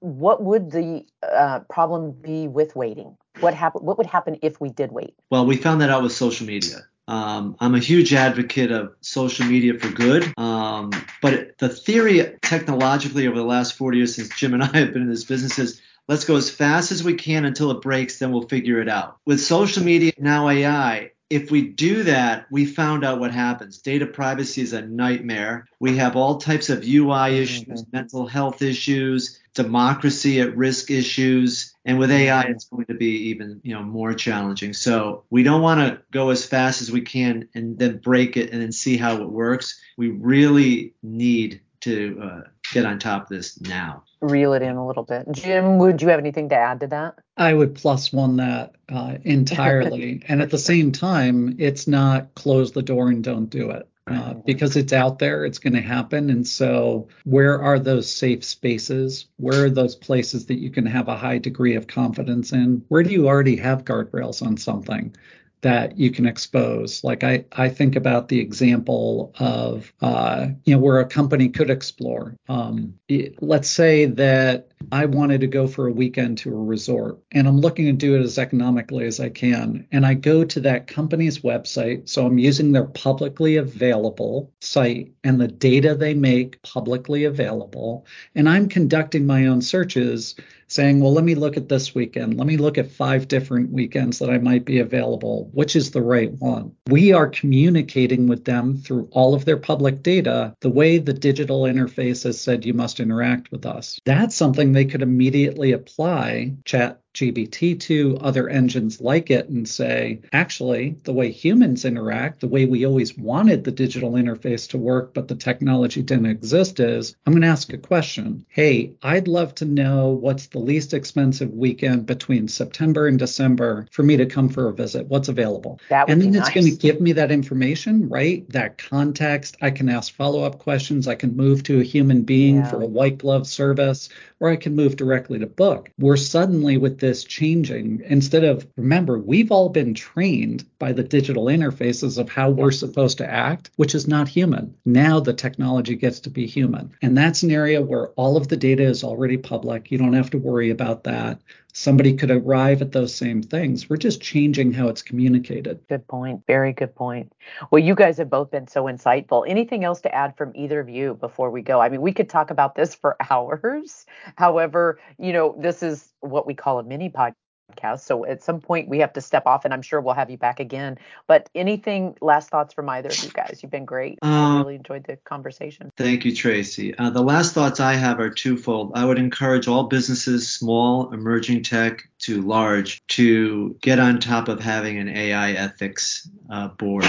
what 0.00 0.42
would 0.42 0.70
the 0.70 1.04
uh, 1.22 1.60
problem 1.68 2.12
be 2.12 2.48
with 2.48 2.74
waiting 2.74 3.16
what 3.40 3.52
happen 3.52 3.84
what 3.84 3.98
would 3.98 4.06
happen 4.06 4.38
if 4.40 4.58
we 4.58 4.70
did 4.70 4.90
wait 4.90 5.14
well 5.28 5.44
we 5.44 5.56
found 5.56 5.82
that 5.82 5.90
out 5.90 6.02
with 6.02 6.12
social 6.12 6.46
media 6.46 6.78
um, 7.08 7.56
I'm 7.60 7.74
a 7.74 7.80
huge 7.80 8.12
advocate 8.12 8.72
of 8.72 8.94
social 9.00 9.46
media 9.46 9.78
for 9.78 9.88
good. 9.88 10.32
Um, 10.38 10.90
but 11.22 11.58
the 11.58 11.68
theory 11.68 12.36
technologically 12.42 13.26
over 13.26 13.36
the 13.36 13.44
last 13.44 13.74
40 13.74 13.98
years 13.98 14.16
since 14.16 14.34
Jim 14.36 14.54
and 14.54 14.62
I 14.62 14.76
have 14.78 14.92
been 14.92 15.02
in 15.02 15.10
this 15.10 15.24
business 15.24 15.58
is 15.58 15.80
let's 16.08 16.24
go 16.24 16.36
as 16.36 16.50
fast 16.50 16.92
as 16.92 17.04
we 17.04 17.14
can 17.14 17.44
until 17.44 17.70
it 17.70 17.80
breaks, 17.80 18.18
then 18.18 18.32
we'll 18.32 18.48
figure 18.48 18.80
it 18.80 18.88
out. 18.88 19.18
With 19.24 19.40
social 19.40 19.84
media, 19.84 20.12
now 20.18 20.48
AI, 20.48 21.12
if 21.28 21.50
we 21.50 21.68
do 21.68 22.04
that, 22.04 22.46
we 22.50 22.66
found 22.66 23.04
out 23.04 23.18
what 23.18 23.32
happens. 23.32 23.78
Data 23.78 24.06
privacy 24.06 24.62
is 24.62 24.72
a 24.72 24.82
nightmare. 24.82 25.66
We 25.80 25.96
have 25.96 26.16
all 26.16 26.38
types 26.38 26.70
of 26.70 26.84
UI 26.84 27.38
issues, 27.38 27.82
mm-hmm. 27.82 27.96
mental 27.96 28.26
health 28.26 28.62
issues, 28.62 29.40
democracy 29.54 30.40
at 30.40 30.56
risk 30.56 30.90
issues. 30.90 31.74
And 31.86 32.00
with 32.00 32.10
AI, 32.10 32.42
it's 32.42 32.64
going 32.64 32.84
to 32.86 32.94
be 32.94 33.28
even 33.28 33.60
you 33.62 33.72
know 33.72 33.82
more 33.82 34.12
challenging. 34.12 34.74
So 34.74 35.24
we 35.30 35.44
don't 35.44 35.62
want 35.62 35.80
to 35.80 36.02
go 36.10 36.30
as 36.30 36.44
fast 36.44 36.82
as 36.82 36.90
we 36.90 37.00
can 37.00 37.48
and 37.54 37.78
then 37.78 37.98
break 37.98 38.36
it 38.36 38.50
and 38.50 38.60
then 38.60 38.72
see 38.72 38.96
how 38.96 39.22
it 39.22 39.30
works. 39.30 39.80
We 39.96 40.10
really 40.10 40.94
need 41.02 41.60
to 41.82 42.20
uh, 42.20 42.40
get 42.72 42.84
on 42.84 42.98
top 42.98 43.22
of 43.22 43.28
this 43.28 43.60
now. 43.60 44.02
Reel 44.20 44.54
it 44.54 44.62
in 44.62 44.74
a 44.76 44.86
little 44.86 45.04
bit. 45.04 45.26
Jim, 45.30 45.78
would 45.78 46.02
you 46.02 46.08
have 46.08 46.18
anything 46.18 46.48
to 46.48 46.56
add 46.56 46.80
to 46.80 46.88
that? 46.88 47.14
I 47.36 47.54
would 47.54 47.76
plus 47.76 48.12
one 48.12 48.36
that 48.38 48.74
uh, 48.88 49.18
entirely. 49.22 50.22
and 50.28 50.42
at 50.42 50.50
the 50.50 50.58
same 50.58 50.90
time, 50.90 51.56
it's 51.60 51.86
not 51.86 52.34
close 52.34 52.72
the 52.72 52.82
door 52.82 53.08
and 53.08 53.22
don't 53.22 53.46
do 53.46 53.70
it. 53.70 53.88
Uh, 54.08 54.34
because 54.46 54.76
it's 54.76 54.92
out 54.92 55.18
there, 55.18 55.44
it's 55.44 55.58
going 55.58 55.72
to 55.72 55.80
happen. 55.80 56.30
And 56.30 56.46
so, 56.46 57.08
where 57.24 57.60
are 57.60 57.80
those 57.80 58.08
safe 58.08 58.44
spaces? 58.44 59.26
Where 59.36 59.64
are 59.64 59.70
those 59.70 59.96
places 59.96 60.46
that 60.46 60.60
you 60.60 60.70
can 60.70 60.86
have 60.86 61.08
a 61.08 61.16
high 61.16 61.38
degree 61.38 61.74
of 61.74 61.88
confidence 61.88 62.52
in? 62.52 62.84
Where 62.86 63.02
do 63.02 63.10
you 63.10 63.26
already 63.26 63.56
have 63.56 63.84
guardrails 63.84 64.46
on 64.46 64.58
something? 64.58 65.16
That 65.62 65.98
you 65.98 66.10
can 66.10 66.26
expose. 66.26 67.02
Like 67.02 67.24
I, 67.24 67.44
I 67.52 67.68
think 67.68 67.96
about 67.96 68.28
the 68.28 68.38
example 68.38 69.32
of, 69.38 69.92
uh, 70.00 70.48
you 70.64 70.74
know, 70.74 70.80
where 70.80 71.00
a 71.00 71.06
company 71.06 71.48
could 71.48 71.70
explore. 71.70 72.36
Um, 72.48 72.94
it, 73.08 73.42
let's 73.42 73.68
say 73.68 74.06
that 74.06 74.68
I 74.92 75.06
wanted 75.06 75.40
to 75.40 75.46
go 75.46 75.66
for 75.66 75.86
a 75.86 75.92
weekend 75.92 76.38
to 76.38 76.52
a 76.52 76.62
resort 76.62 77.18
and 77.32 77.48
I'm 77.48 77.58
looking 77.58 77.86
to 77.86 77.92
do 77.92 78.14
it 78.14 78.22
as 78.22 78.38
economically 78.38 79.06
as 79.06 79.18
I 79.18 79.30
can. 79.30 79.86
And 79.90 80.04
I 80.04 80.14
go 80.14 80.44
to 80.44 80.60
that 80.60 80.86
company's 80.86 81.40
website. 81.40 82.08
So 82.08 82.26
I'm 82.26 82.38
using 82.38 82.72
their 82.72 82.84
publicly 82.84 83.56
available 83.56 84.52
site 84.60 85.12
and 85.24 85.40
the 85.40 85.48
data 85.48 85.94
they 85.94 86.14
make 86.14 86.62
publicly 86.62 87.24
available. 87.24 88.06
And 88.34 88.48
I'm 88.48 88.68
conducting 88.68 89.26
my 89.26 89.46
own 89.46 89.62
searches 89.62 90.36
saying, 90.68 91.00
well, 91.00 91.12
let 91.12 91.24
me 91.24 91.34
look 91.34 91.56
at 91.56 91.68
this 91.68 91.94
weekend. 91.94 92.36
Let 92.36 92.46
me 92.46 92.56
look 92.56 92.78
at 92.78 92.90
five 92.90 93.28
different 93.28 93.70
weekends 93.70 94.18
that 94.18 94.30
I 94.30 94.38
might 94.38 94.64
be 94.64 94.80
available. 94.80 95.50
Which 95.52 95.76
is 95.76 95.90
the 95.90 96.02
right 96.02 96.32
one? 96.38 96.72
We 96.88 97.12
are 97.12 97.28
communicating 97.28 98.26
with 98.26 98.44
them 98.44 98.76
through 98.76 99.08
all 99.12 99.34
of 99.34 99.44
their 99.44 99.56
public 99.56 100.02
data 100.02 100.54
the 100.60 100.70
way 100.70 100.98
the 100.98 101.12
digital 101.12 101.62
interface 101.62 102.24
has 102.24 102.40
said 102.40 102.64
you 102.64 102.74
must 102.74 103.00
interact 103.00 103.50
with 103.50 103.66
us. 103.66 103.98
That's 104.04 104.34
something 104.34 104.72
they 104.72 104.84
could 104.84 105.02
immediately 105.02 105.72
apply 105.72 106.54
chat 106.64 107.00
GPT 107.16 107.80
to 107.80 108.18
other 108.20 108.48
engines 108.48 109.00
like 109.00 109.30
it 109.30 109.48
and 109.48 109.66
say, 109.66 110.20
actually, 110.34 110.96
the 111.04 111.14
way 111.14 111.30
humans 111.30 111.86
interact, 111.86 112.40
the 112.40 112.48
way 112.48 112.66
we 112.66 112.84
always 112.84 113.16
wanted 113.16 113.64
the 113.64 113.72
digital 113.72 114.12
interface 114.12 114.68
to 114.68 114.78
work, 114.78 115.14
but 115.14 115.26
the 115.26 115.34
technology 115.34 116.02
didn't 116.02 116.26
exist 116.26 116.78
is 116.78 117.16
I'm 117.24 117.32
going 117.32 117.40
to 117.40 117.48
ask 117.48 117.72
a 117.72 117.78
question. 117.78 118.44
Hey, 118.48 118.92
I'd 119.02 119.28
love 119.28 119.54
to 119.56 119.64
know 119.64 120.10
what's 120.10 120.48
the 120.48 120.58
least 120.58 120.92
expensive 120.92 121.52
weekend 121.54 122.04
between 122.04 122.48
September 122.48 123.06
and 123.06 123.18
December 123.18 123.86
for 123.90 124.02
me 124.02 124.18
to 124.18 124.26
come 124.26 124.50
for 124.50 124.68
a 124.68 124.74
visit. 124.74 125.06
What's 125.06 125.28
available? 125.28 125.80
and 125.90 126.20
then 126.20 126.34
it's 126.34 126.48
nice. 126.48 126.54
going 126.54 126.66
to 126.66 126.76
give 126.76 127.00
me 127.00 127.12
that 127.12 127.30
information, 127.30 128.10
right? 128.10 128.46
That 128.50 128.76
context. 128.76 129.56
I 129.62 129.70
can 129.70 129.88
ask 129.88 130.12
follow 130.14 130.42
up 130.44 130.58
questions. 130.58 131.08
I 131.08 131.14
can 131.14 131.34
move 131.34 131.62
to 131.64 131.80
a 131.80 131.84
human 131.84 132.22
being 132.22 132.56
yeah. 132.56 132.70
for 132.70 132.82
a 132.82 132.86
white 132.86 133.18
glove 133.18 133.46
service, 133.46 134.10
or 134.40 134.50
I 134.50 134.56
can 134.56 134.76
move 134.76 134.96
directly 134.96 135.38
to 135.38 135.46
book. 135.46 135.90
We're 135.98 136.16
suddenly 136.16 136.76
with 136.76 136.98
this 137.06 137.22
changing. 137.22 138.02
Instead 138.06 138.42
of, 138.42 138.66
remember, 138.76 139.18
we've 139.18 139.52
all 139.52 139.68
been 139.68 139.94
trained 139.94 140.64
by 140.80 140.92
the 140.92 141.04
digital 141.04 141.44
interfaces 141.44 142.18
of 142.18 142.28
how 142.28 142.50
we're 142.50 142.72
supposed 142.72 143.18
to 143.18 143.30
act, 143.30 143.70
which 143.76 143.94
is 143.94 144.08
not 144.08 144.28
human. 144.28 144.74
Now 144.84 145.20
the 145.20 145.32
technology 145.32 145.94
gets 145.94 146.18
to 146.20 146.30
be 146.30 146.46
human. 146.46 146.92
And 147.02 147.16
that's 147.16 147.44
an 147.44 147.52
area 147.52 147.80
where 147.80 148.08
all 148.10 148.36
of 148.36 148.48
the 148.48 148.56
data 148.56 148.82
is 148.82 149.04
already 149.04 149.36
public. 149.36 149.92
You 149.92 149.98
don't 149.98 150.14
have 150.14 150.30
to 150.30 150.38
worry 150.38 150.70
about 150.70 151.04
that 151.04 151.40
somebody 151.76 152.14
could 152.14 152.30
arrive 152.30 152.80
at 152.80 152.92
those 152.92 153.14
same 153.14 153.42
things. 153.42 153.90
We're 153.90 153.98
just 153.98 154.22
changing 154.22 154.72
how 154.72 154.88
it's 154.88 155.02
communicated. 155.02 155.78
Good 155.90 156.08
point. 156.08 156.42
Very 156.46 156.72
good 156.72 156.94
point. 156.94 157.34
Well, 157.70 157.82
you 157.82 157.94
guys 157.94 158.16
have 158.16 158.30
both 158.30 158.50
been 158.50 158.66
so 158.66 158.84
insightful. 158.84 159.44
Anything 159.46 159.84
else 159.84 160.00
to 160.00 160.14
add 160.14 160.38
from 160.38 160.52
either 160.54 160.80
of 160.80 160.88
you 160.88 161.14
before 161.14 161.50
we 161.50 161.60
go? 161.60 161.78
I 161.78 161.90
mean, 161.90 162.00
we 162.00 162.14
could 162.14 162.30
talk 162.30 162.50
about 162.50 162.76
this 162.76 162.94
for 163.02 163.14
hours. 163.30 164.06
However, 164.36 164.98
you 165.18 165.34
know, 165.34 165.54
this 165.58 165.82
is 165.82 166.14
what 166.20 166.46
we 166.46 166.54
call 166.54 166.78
a 166.78 166.82
mini 166.82 167.10
podcast 167.10 167.34
podcast. 167.76 168.00
So 168.00 168.24
at 168.24 168.42
some 168.42 168.60
point 168.60 168.88
we 168.88 168.98
have 168.98 169.12
to 169.14 169.20
step 169.20 169.46
off, 169.46 169.64
and 169.64 169.72
I'm 169.72 169.82
sure 169.82 170.00
we'll 170.00 170.14
have 170.14 170.30
you 170.30 170.36
back 170.36 170.60
again. 170.60 170.98
But 171.26 171.48
anything 171.54 172.16
last 172.20 172.50
thoughts 172.50 172.74
from 172.74 172.88
either 172.88 173.08
of 173.08 173.22
you 173.22 173.30
guys? 173.30 173.60
You've 173.62 173.72
been 173.72 173.84
great. 173.84 174.18
I 174.22 174.56
uh, 174.56 174.58
really 174.58 174.76
enjoyed 174.76 175.04
the 175.04 175.16
conversation. 175.16 175.90
Thank 175.96 176.24
you, 176.24 176.34
Tracy. 176.34 176.96
Uh, 176.96 177.10
the 177.10 177.22
last 177.22 177.54
thoughts 177.54 177.80
I 177.80 177.94
have 177.94 178.20
are 178.20 178.30
twofold. 178.30 178.92
I 178.94 179.04
would 179.04 179.18
encourage 179.18 179.68
all 179.68 179.84
businesses, 179.84 180.48
small, 180.48 181.12
emerging 181.12 181.62
tech 181.62 182.08
to 182.20 182.42
large, 182.42 183.06
to 183.08 183.76
get 183.80 183.98
on 183.98 184.20
top 184.20 184.48
of 184.48 184.60
having 184.60 184.98
an 184.98 185.08
AI 185.08 185.52
ethics 185.52 186.28
uh, 186.50 186.68
board. 186.68 187.06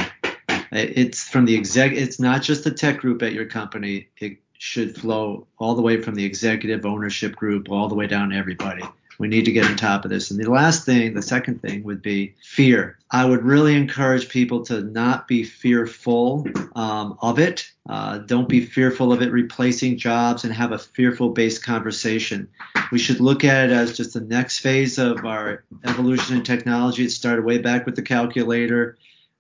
It's 0.72 1.24
from 1.24 1.46
the 1.46 1.56
exec. 1.56 1.94
It's 1.94 2.20
not 2.20 2.42
just 2.42 2.64
the 2.66 2.72
tech 2.72 2.98
group 2.98 3.22
at 3.24 3.32
your 3.32 3.46
company. 3.46 4.10
It 4.18 4.38
should 4.58 5.00
flow 5.00 5.48
all 5.60 5.76
the 5.76 5.82
way 5.82 6.02
from 6.02 6.16
the 6.16 6.26
executive 6.26 6.86
ownership 6.86 7.36
group 7.36 7.70
all 7.70 7.88
the 7.88 7.96
way 7.96 8.08
down 8.08 8.32
to 8.32 8.36
everybody. 8.36 8.84
We 9.20 9.28
need 9.28 9.46
to 9.46 9.52
get 9.52 9.66
on 9.66 9.76
top 9.76 10.06
of 10.06 10.12
this. 10.12 10.30
And 10.30 10.40
the 10.40 10.50
last 10.50 10.86
thing, 10.86 11.14
the 11.14 11.22
second 11.22 11.62
thing 11.62 11.84
would 11.84 12.02
be 12.02 12.36
fear. 12.44 12.98
I 13.10 13.26
would 13.26 13.44
really 13.44 13.76
encourage 13.76 14.30
people 14.30 14.64
to 14.66 14.82
not 14.82 15.28
be 15.28 15.44
fearful 15.44 16.46
um, 16.76 17.18
of 17.22 17.40
it. 17.40 17.72
Uh, 17.90 18.20
don't 18.20 18.50
be 18.50 18.66
fearful 18.66 19.14
of 19.14 19.22
it 19.22 19.32
replacing 19.32 19.98
jobs 19.98 20.44
and 20.44 20.54
have 20.54 20.72
a 20.72 20.78
fearful 20.78 21.30
based 21.30 21.64
conversation. 21.64 22.48
We 22.92 23.00
should 23.00 23.20
look 23.20 23.44
at 23.44 23.70
it 23.70 23.74
as 23.74 23.98
just 23.98 24.14
the 24.14 24.22
next 24.22 24.60
phase 24.60 24.98
of 24.98 25.26
our 25.26 25.64
evolution 25.86 26.38
in 26.38 26.44
technology. 26.44 27.06
It 27.06 27.12
started 27.12 27.46
way 27.46 27.58
back 27.58 27.86
with 27.86 27.96
the 27.96 28.02
calculator. 28.02 28.98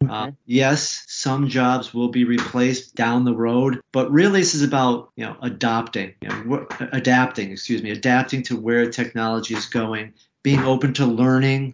Uh, 0.07 0.31
yes, 0.45 1.03
some 1.07 1.47
jobs 1.47 1.93
will 1.93 2.09
be 2.09 2.23
replaced 2.23 2.95
down 2.95 3.25
the 3.25 3.35
road, 3.35 3.81
but 3.91 4.11
really 4.11 4.39
this 4.41 4.53
is 4.53 4.61
about 4.61 5.09
you 5.15 5.25
know 5.25 5.35
adopting, 5.41 6.13
you 6.21 6.29
know, 6.29 6.67
adapting, 6.91 7.51
excuse 7.51 7.81
me, 7.81 7.91
adapting 7.91 8.43
to 8.43 8.55
where 8.55 8.89
technology 8.89 9.55
is 9.55 9.65
going, 9.65 10.13
being 10.43 10.59
open 10.59 10.93
to 10.93 11.05
learning 11.05 11.73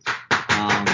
um, 0.49 0.85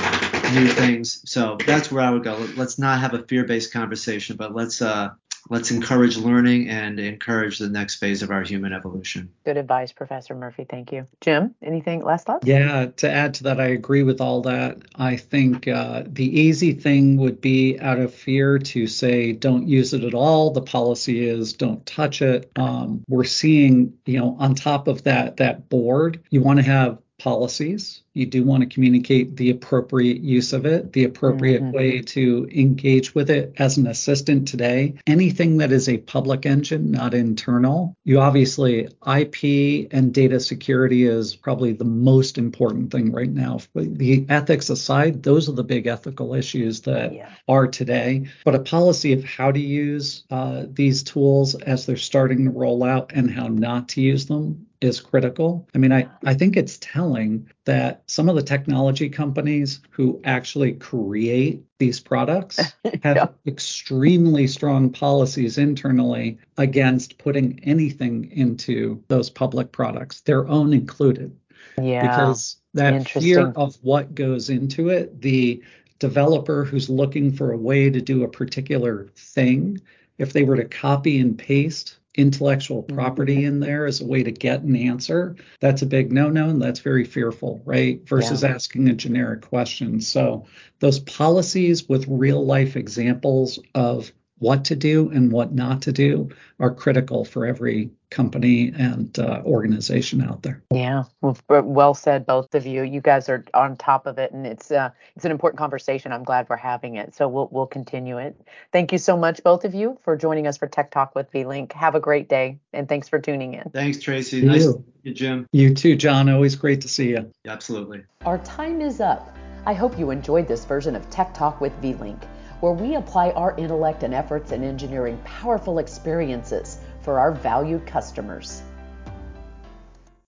new 0.54 0.68
things. 0.68 1.22
So 1.30 1.58
that's 1.66 1.92
where 1.92 2.04
I 2.04 2.10
would 2.10 2.24
go. 2.24 2.36
Let's 2.56 2.80
not 2.80 3.00
have 3.00 3.14
a 3.14 3.24
fear-based 3.24 3.72
conversation, 3.72 4.36
but 4.36 4.56
let's 4.56 4.82
uh, 4.82 5.10
let's 5.50 5.72
encourage 5.72 6.18
learning 6.18 6.70
and 6.70 7.00
encourage 7.00 7.60
the 7.60 7.70
next 7.70 7.96
phase 7.96 8.22
of 8.22 8.32
our 8.32 8.44
human 8.44 8.74
evolution. 8.74 9.32
Good 9.46 9.58
advice, 9.58 9.92
Professor 9.92 10.36
Murphy. 10.36 10.66
Thank 10.70 10.92
you. 10.92 11.08
Jim, 11.22 11.56
anything 11.62 12.04
last 12.04 12.26
thoughts? 12.26 12.46
Yeah, 12.46 12.88
to 12.98 13.10
add 13.10 13.36
to 13.36 13.44
that, 13.44 13.60
I 13.60 13.68
agree 13.68 14.04
with 14.04 14.22
all 14.22 14.42
that. 14.44 14.78
I 14.96 15.18
think 15.18 15.68
uh, 15.68 16.04
the 16.06 16.40
easy 16.40 16.74
thing 16.74 17.18
would 17.18 17.42
be 17.42 17.80
out 17.80 18.00
of 18.00 18.14
fear 18.14 18.60
to 18.60 18.88
say, 18.88 19.34
don't 19.34 19.68
use 19.68 19.94
it 19.94 20.04
at 20.04 20.14
all. 20.14 20.52
The 20.52 20.62
policy 20.62 21.28
is 21.28 21.54
don't 21.54 21.86
touch 21.86 22.22
it. 22.22 22.52
Um, 22.56 23.04
we're 23.08 23.24
seeing, 23.24 23.94
you 24.06 24.20
know, 24.20 24.36
on 24.40 24.56
top 24.56 24.88
of 24.88 25.04
that, 25.04 25.38
that 25.38 25.70
board, 25.70 26.24
you 26.30 26.42
want 26.42 26.58
to 26.58 26.64
have 26.64 27.00
policies. 27.20 28.02
You 28.14 28.26
do 28.26 28.44
want 28.44 28.64
to 28.64 28.74
communicate 28.74 29.38
the 29.38 29.52
appropriate 29.52 30.22
use 30.22 30.52
of 30.52 30.66
it, 30.66 30.94
the 30.94 31.04
appropriate 31.04 31.62
mm-hmm. 31.62 31.72
way 31.72 32.02
to 32.02 32.50
engage 32.52 33.14
with 33.14 33.30
it 33.30 33.54
as 33.58 33.78
an 33.78 33.88
assistant 33.88 34.48
today. 34.48 34.96
Anything 35.06 35.58
that 35.58 35.72
is 35.72 35.88
a 35.88 36.00
public 36.00 36.46
engine, 36.46 36.92
not 36.92 37.14
internal. 37.14 37.96
You 38.04 38.20
obviously, 38.20 38.90
IP 39.08 39.88
and 39.92 40.14
data 40.14 40.40
security 40.40 41.06
is 41.06 41.36
probably 41.36 41.74
the 41.74 41.86
most 41.86 42.38
important 42.38 42.92
thing 42.92 43.12
right 43.12 43.30
now. 43.30 43.60
The 43.76 44.26
ethics 44.28 44.70
aside, 44.70 45.24
those 45.24 45.48
are 45.48 45.54
the 45.54 45.64
big 45.64 45.88
ethical 45.88 46.34
issues 46.34 46.82
that 46.82 47.14
yeah. 47.14 47.30
are 47.48 47.68
today. 47.68 48.28
But 48.44 48.56
a 48.56 48.60
policy 48.60 49.14
of 49.14 49.24
how 49.24 49.52
to 49.52 49.60
use 49.60 50.24
uh, 50.32 50.66
these 50.68 51.04
tools 51.04 51.56
as 51.56 51.86
they're 51.86 51.98
starting 51.98 52.46
to 52.46 52.52
roll 52.52 52.84
out 52.84 53.12
and 53.14 53.30
how 53.30 53.48
not 53.48 53.90
to 53.90 54.02
use 54.02 54.26
them 54.26 54.66
is 54.82 55.02
critical. 55.02 55.68
I 55.76 55.78
mean, 55.78 55.92
I, 55.92 56.08
I 56.26 56.34
think 56.34 56.56
it's 56.56 56.78
telling 56.78 57.50
that 57.66 58.04
some 58.08 58.30
of 58.30 58.36
the 58.36 58.44
technology 58.44 59.10
companies 59.10 59.82
who 59.90 60.22
actually 60.24 60.74
create 60.74 61.64
these 61.80 62.00
products 62.00 62.58
have 63.04 63.16
yeah. 63.16 63.28
extremely 63.46 64.48
strong 64.48 64.90
policies 64.90 65.58
internally 65.58 66.38
against 66.58 67.18
putting 67.18 67.60
anything 67.64 68.32
into 68.32 69.04
those 69.10 69.30
public 69.30 69.72
products, 69.72 70.22
their 70.22 70.48
own 70.48 70.74
included. 70.74 71.36
Yeah. 71.82 72.02
Because 72.02 72.58
that 72.74 73.08
fear 73.10 73.52
of 73.56 73.78
what 73.82 74.16
goes 74.16 74.50
into 74.50 74.90
it, 74.90 75.22
the 75.22 75.62
developer 76.00 76.64
who's 76.64 76.90
looking 76.90 77.32
for 77.34 77.52
a 77.52 77.58
way 77.58 77.90
to 77.90 78.00
do 78.00 78.24
a 78.24 78.30
particular 78.30 79.10
thing, 79.16 79.82
if 80.18 80.34
they 80.34 80.44
were 80.44 80.56
to 80.56 80.66
copy 80.66 81.20
and 81.20 81.38
paste 81.38 81.99
intellectual 82.16 82.84
property 82.84 83.38
mm-hmm. 83.38 83.48
in 83.48 83.60
there 83.60 83.86
as 83.86 84.02
a 84.02 84.06
way 84.06 84.24
to 84.24 84.32
get 84.32 84.62
an 84.62 84.76
answer, 84.76 85.36
that's 85.60 85.82
a 85.82 85.86
big 85.86 86.12
no 86.12 86.30
no 86.30 86.50
and 86.50 86.62
that's 86.62 86.80
very 86.80 87.06
fearful, 87.06 87.62
right? 87.66 88.08
Versus 88.08 88.44
yeah. 88.44 88.50
asking 88.50 88.90
a 88.90 88.94
generic 88.94 89.42
question. 89.42 90.02
So, 90.02 90.46
those 90.80 91.00
policies 91.00 91.88
with 91.88 92.08
real 92.08 92.46
life 92.46 92.76
examples 92.76 93.60
of 93.76 94.12
what 94.40 94.66
to 94.66 94.76
do 94.76 95.10
and 95.10 95.32
what 95.32 95.54
not 95.54 95.82
to 95.84 95.92
do 95.92 96.30
are 96.60 96.74
critical 96.74 97.24
for 97.24 97.46
every 97.46 97.92
company 98.10 98.74
and 98.76 99.20
uh, 99.20 99.42
organization 99.46 100.22
out 100.22 100.42
there. 100.42 100.64
Yeah, 100.74 101.04
well, 101.22 101.38
well 101.48 101.94
said, 101.94 102.26
both 102.26 102.56
of 102.56 102.66
you. 102.66 102.84
You 102.84 103.02
guys 103.02 103.30
are 103.30 103.46
on 103.54 103.78
top 103.78 104.08
of 104.08 104.18
it, 104.18 104.32
and 104.32 104.48
it's 104.48 104.72
uh, 104.72 104.90
it's 105.16 105.26
an 105.26 105.32
important 105.32 105.60
conversation. 105.60 106.12
I'm 106.12 106.24
glad 106.24 106.48
we're 106.50 106.58
having 106.58 106.96
it, 106.96 107.16
so 107.16 107.28
we'll 107.28 107.50
we'll 107.52 107.68
continue 107.68 108.18
it. 108.18 108.40
Thank 108.72 108.92
you 108.92 108.98
so 108.98 109.16
much, 109.16 109.44
both 109.44 109.66
of 109.66 109.76
you, 109.76 109.98
for 110.04 110.16
joining 110.18 110.48
us 110.48 110.58
for 110.58 110.68
Tech 110.68 110.92
Talk 110.92 111.16
with 111.16 111.32
VLink. 111.32 111.72
Have 111.74 111.96
a 111.96 112.00
great 112.00 112.30
day, 112.30 112.60
and 112.74 112.88
thanks 112.90 113.08
for 113.08 113.20
tuning 113.20 113.54
in. 113.54 113.70
Thanks, 113.72 114.00
Tracy. 114.00 114.42
nice 114.42 114.64
you. 114.64 114.74
to 114.74 114.80
meet 114.80 114.86
you, 115.04 115.14
Jim. 115.14 115.48
You 115.52 115.74
too, 115.74 115.96
John. 115.96 116.30
Always 116.30 116.56
great 116.56 116.82
to 116.82 116.88
see 116.88 117.10
you. 117.10 117.32
Absolutely. 117.48 118.04
Our 118.26 118.40
time 118.40 118.82
is 118.82 119.00
up. 119.00 119.36
I 119.66 119.74
hope 119.74 120.00
you 120.00 120.10
enjoyed 120.10 120.48
this 120.48 120.66
version 120.66 120.96
of 120.96 121.08
Tech 121.10 121.34
Talk 121.34 121.62
with 121.62 121.74
VLink 121.82 122.24
where 122.60 122.74
we 122.74 122.96
apply 122.96 123.32
our 123.32 123.56
intellect 123.58 124.04
and 124.04 124.14
efforts 124.14 124.52
in 124.52 124.64
engineering 124.64 125.20
powerful 125.24 125.80
experiences 125.80 126.80
for 127.02 127.20
our 127.20 127.32
valued 127.32 127.86
customers. 127.86 128.62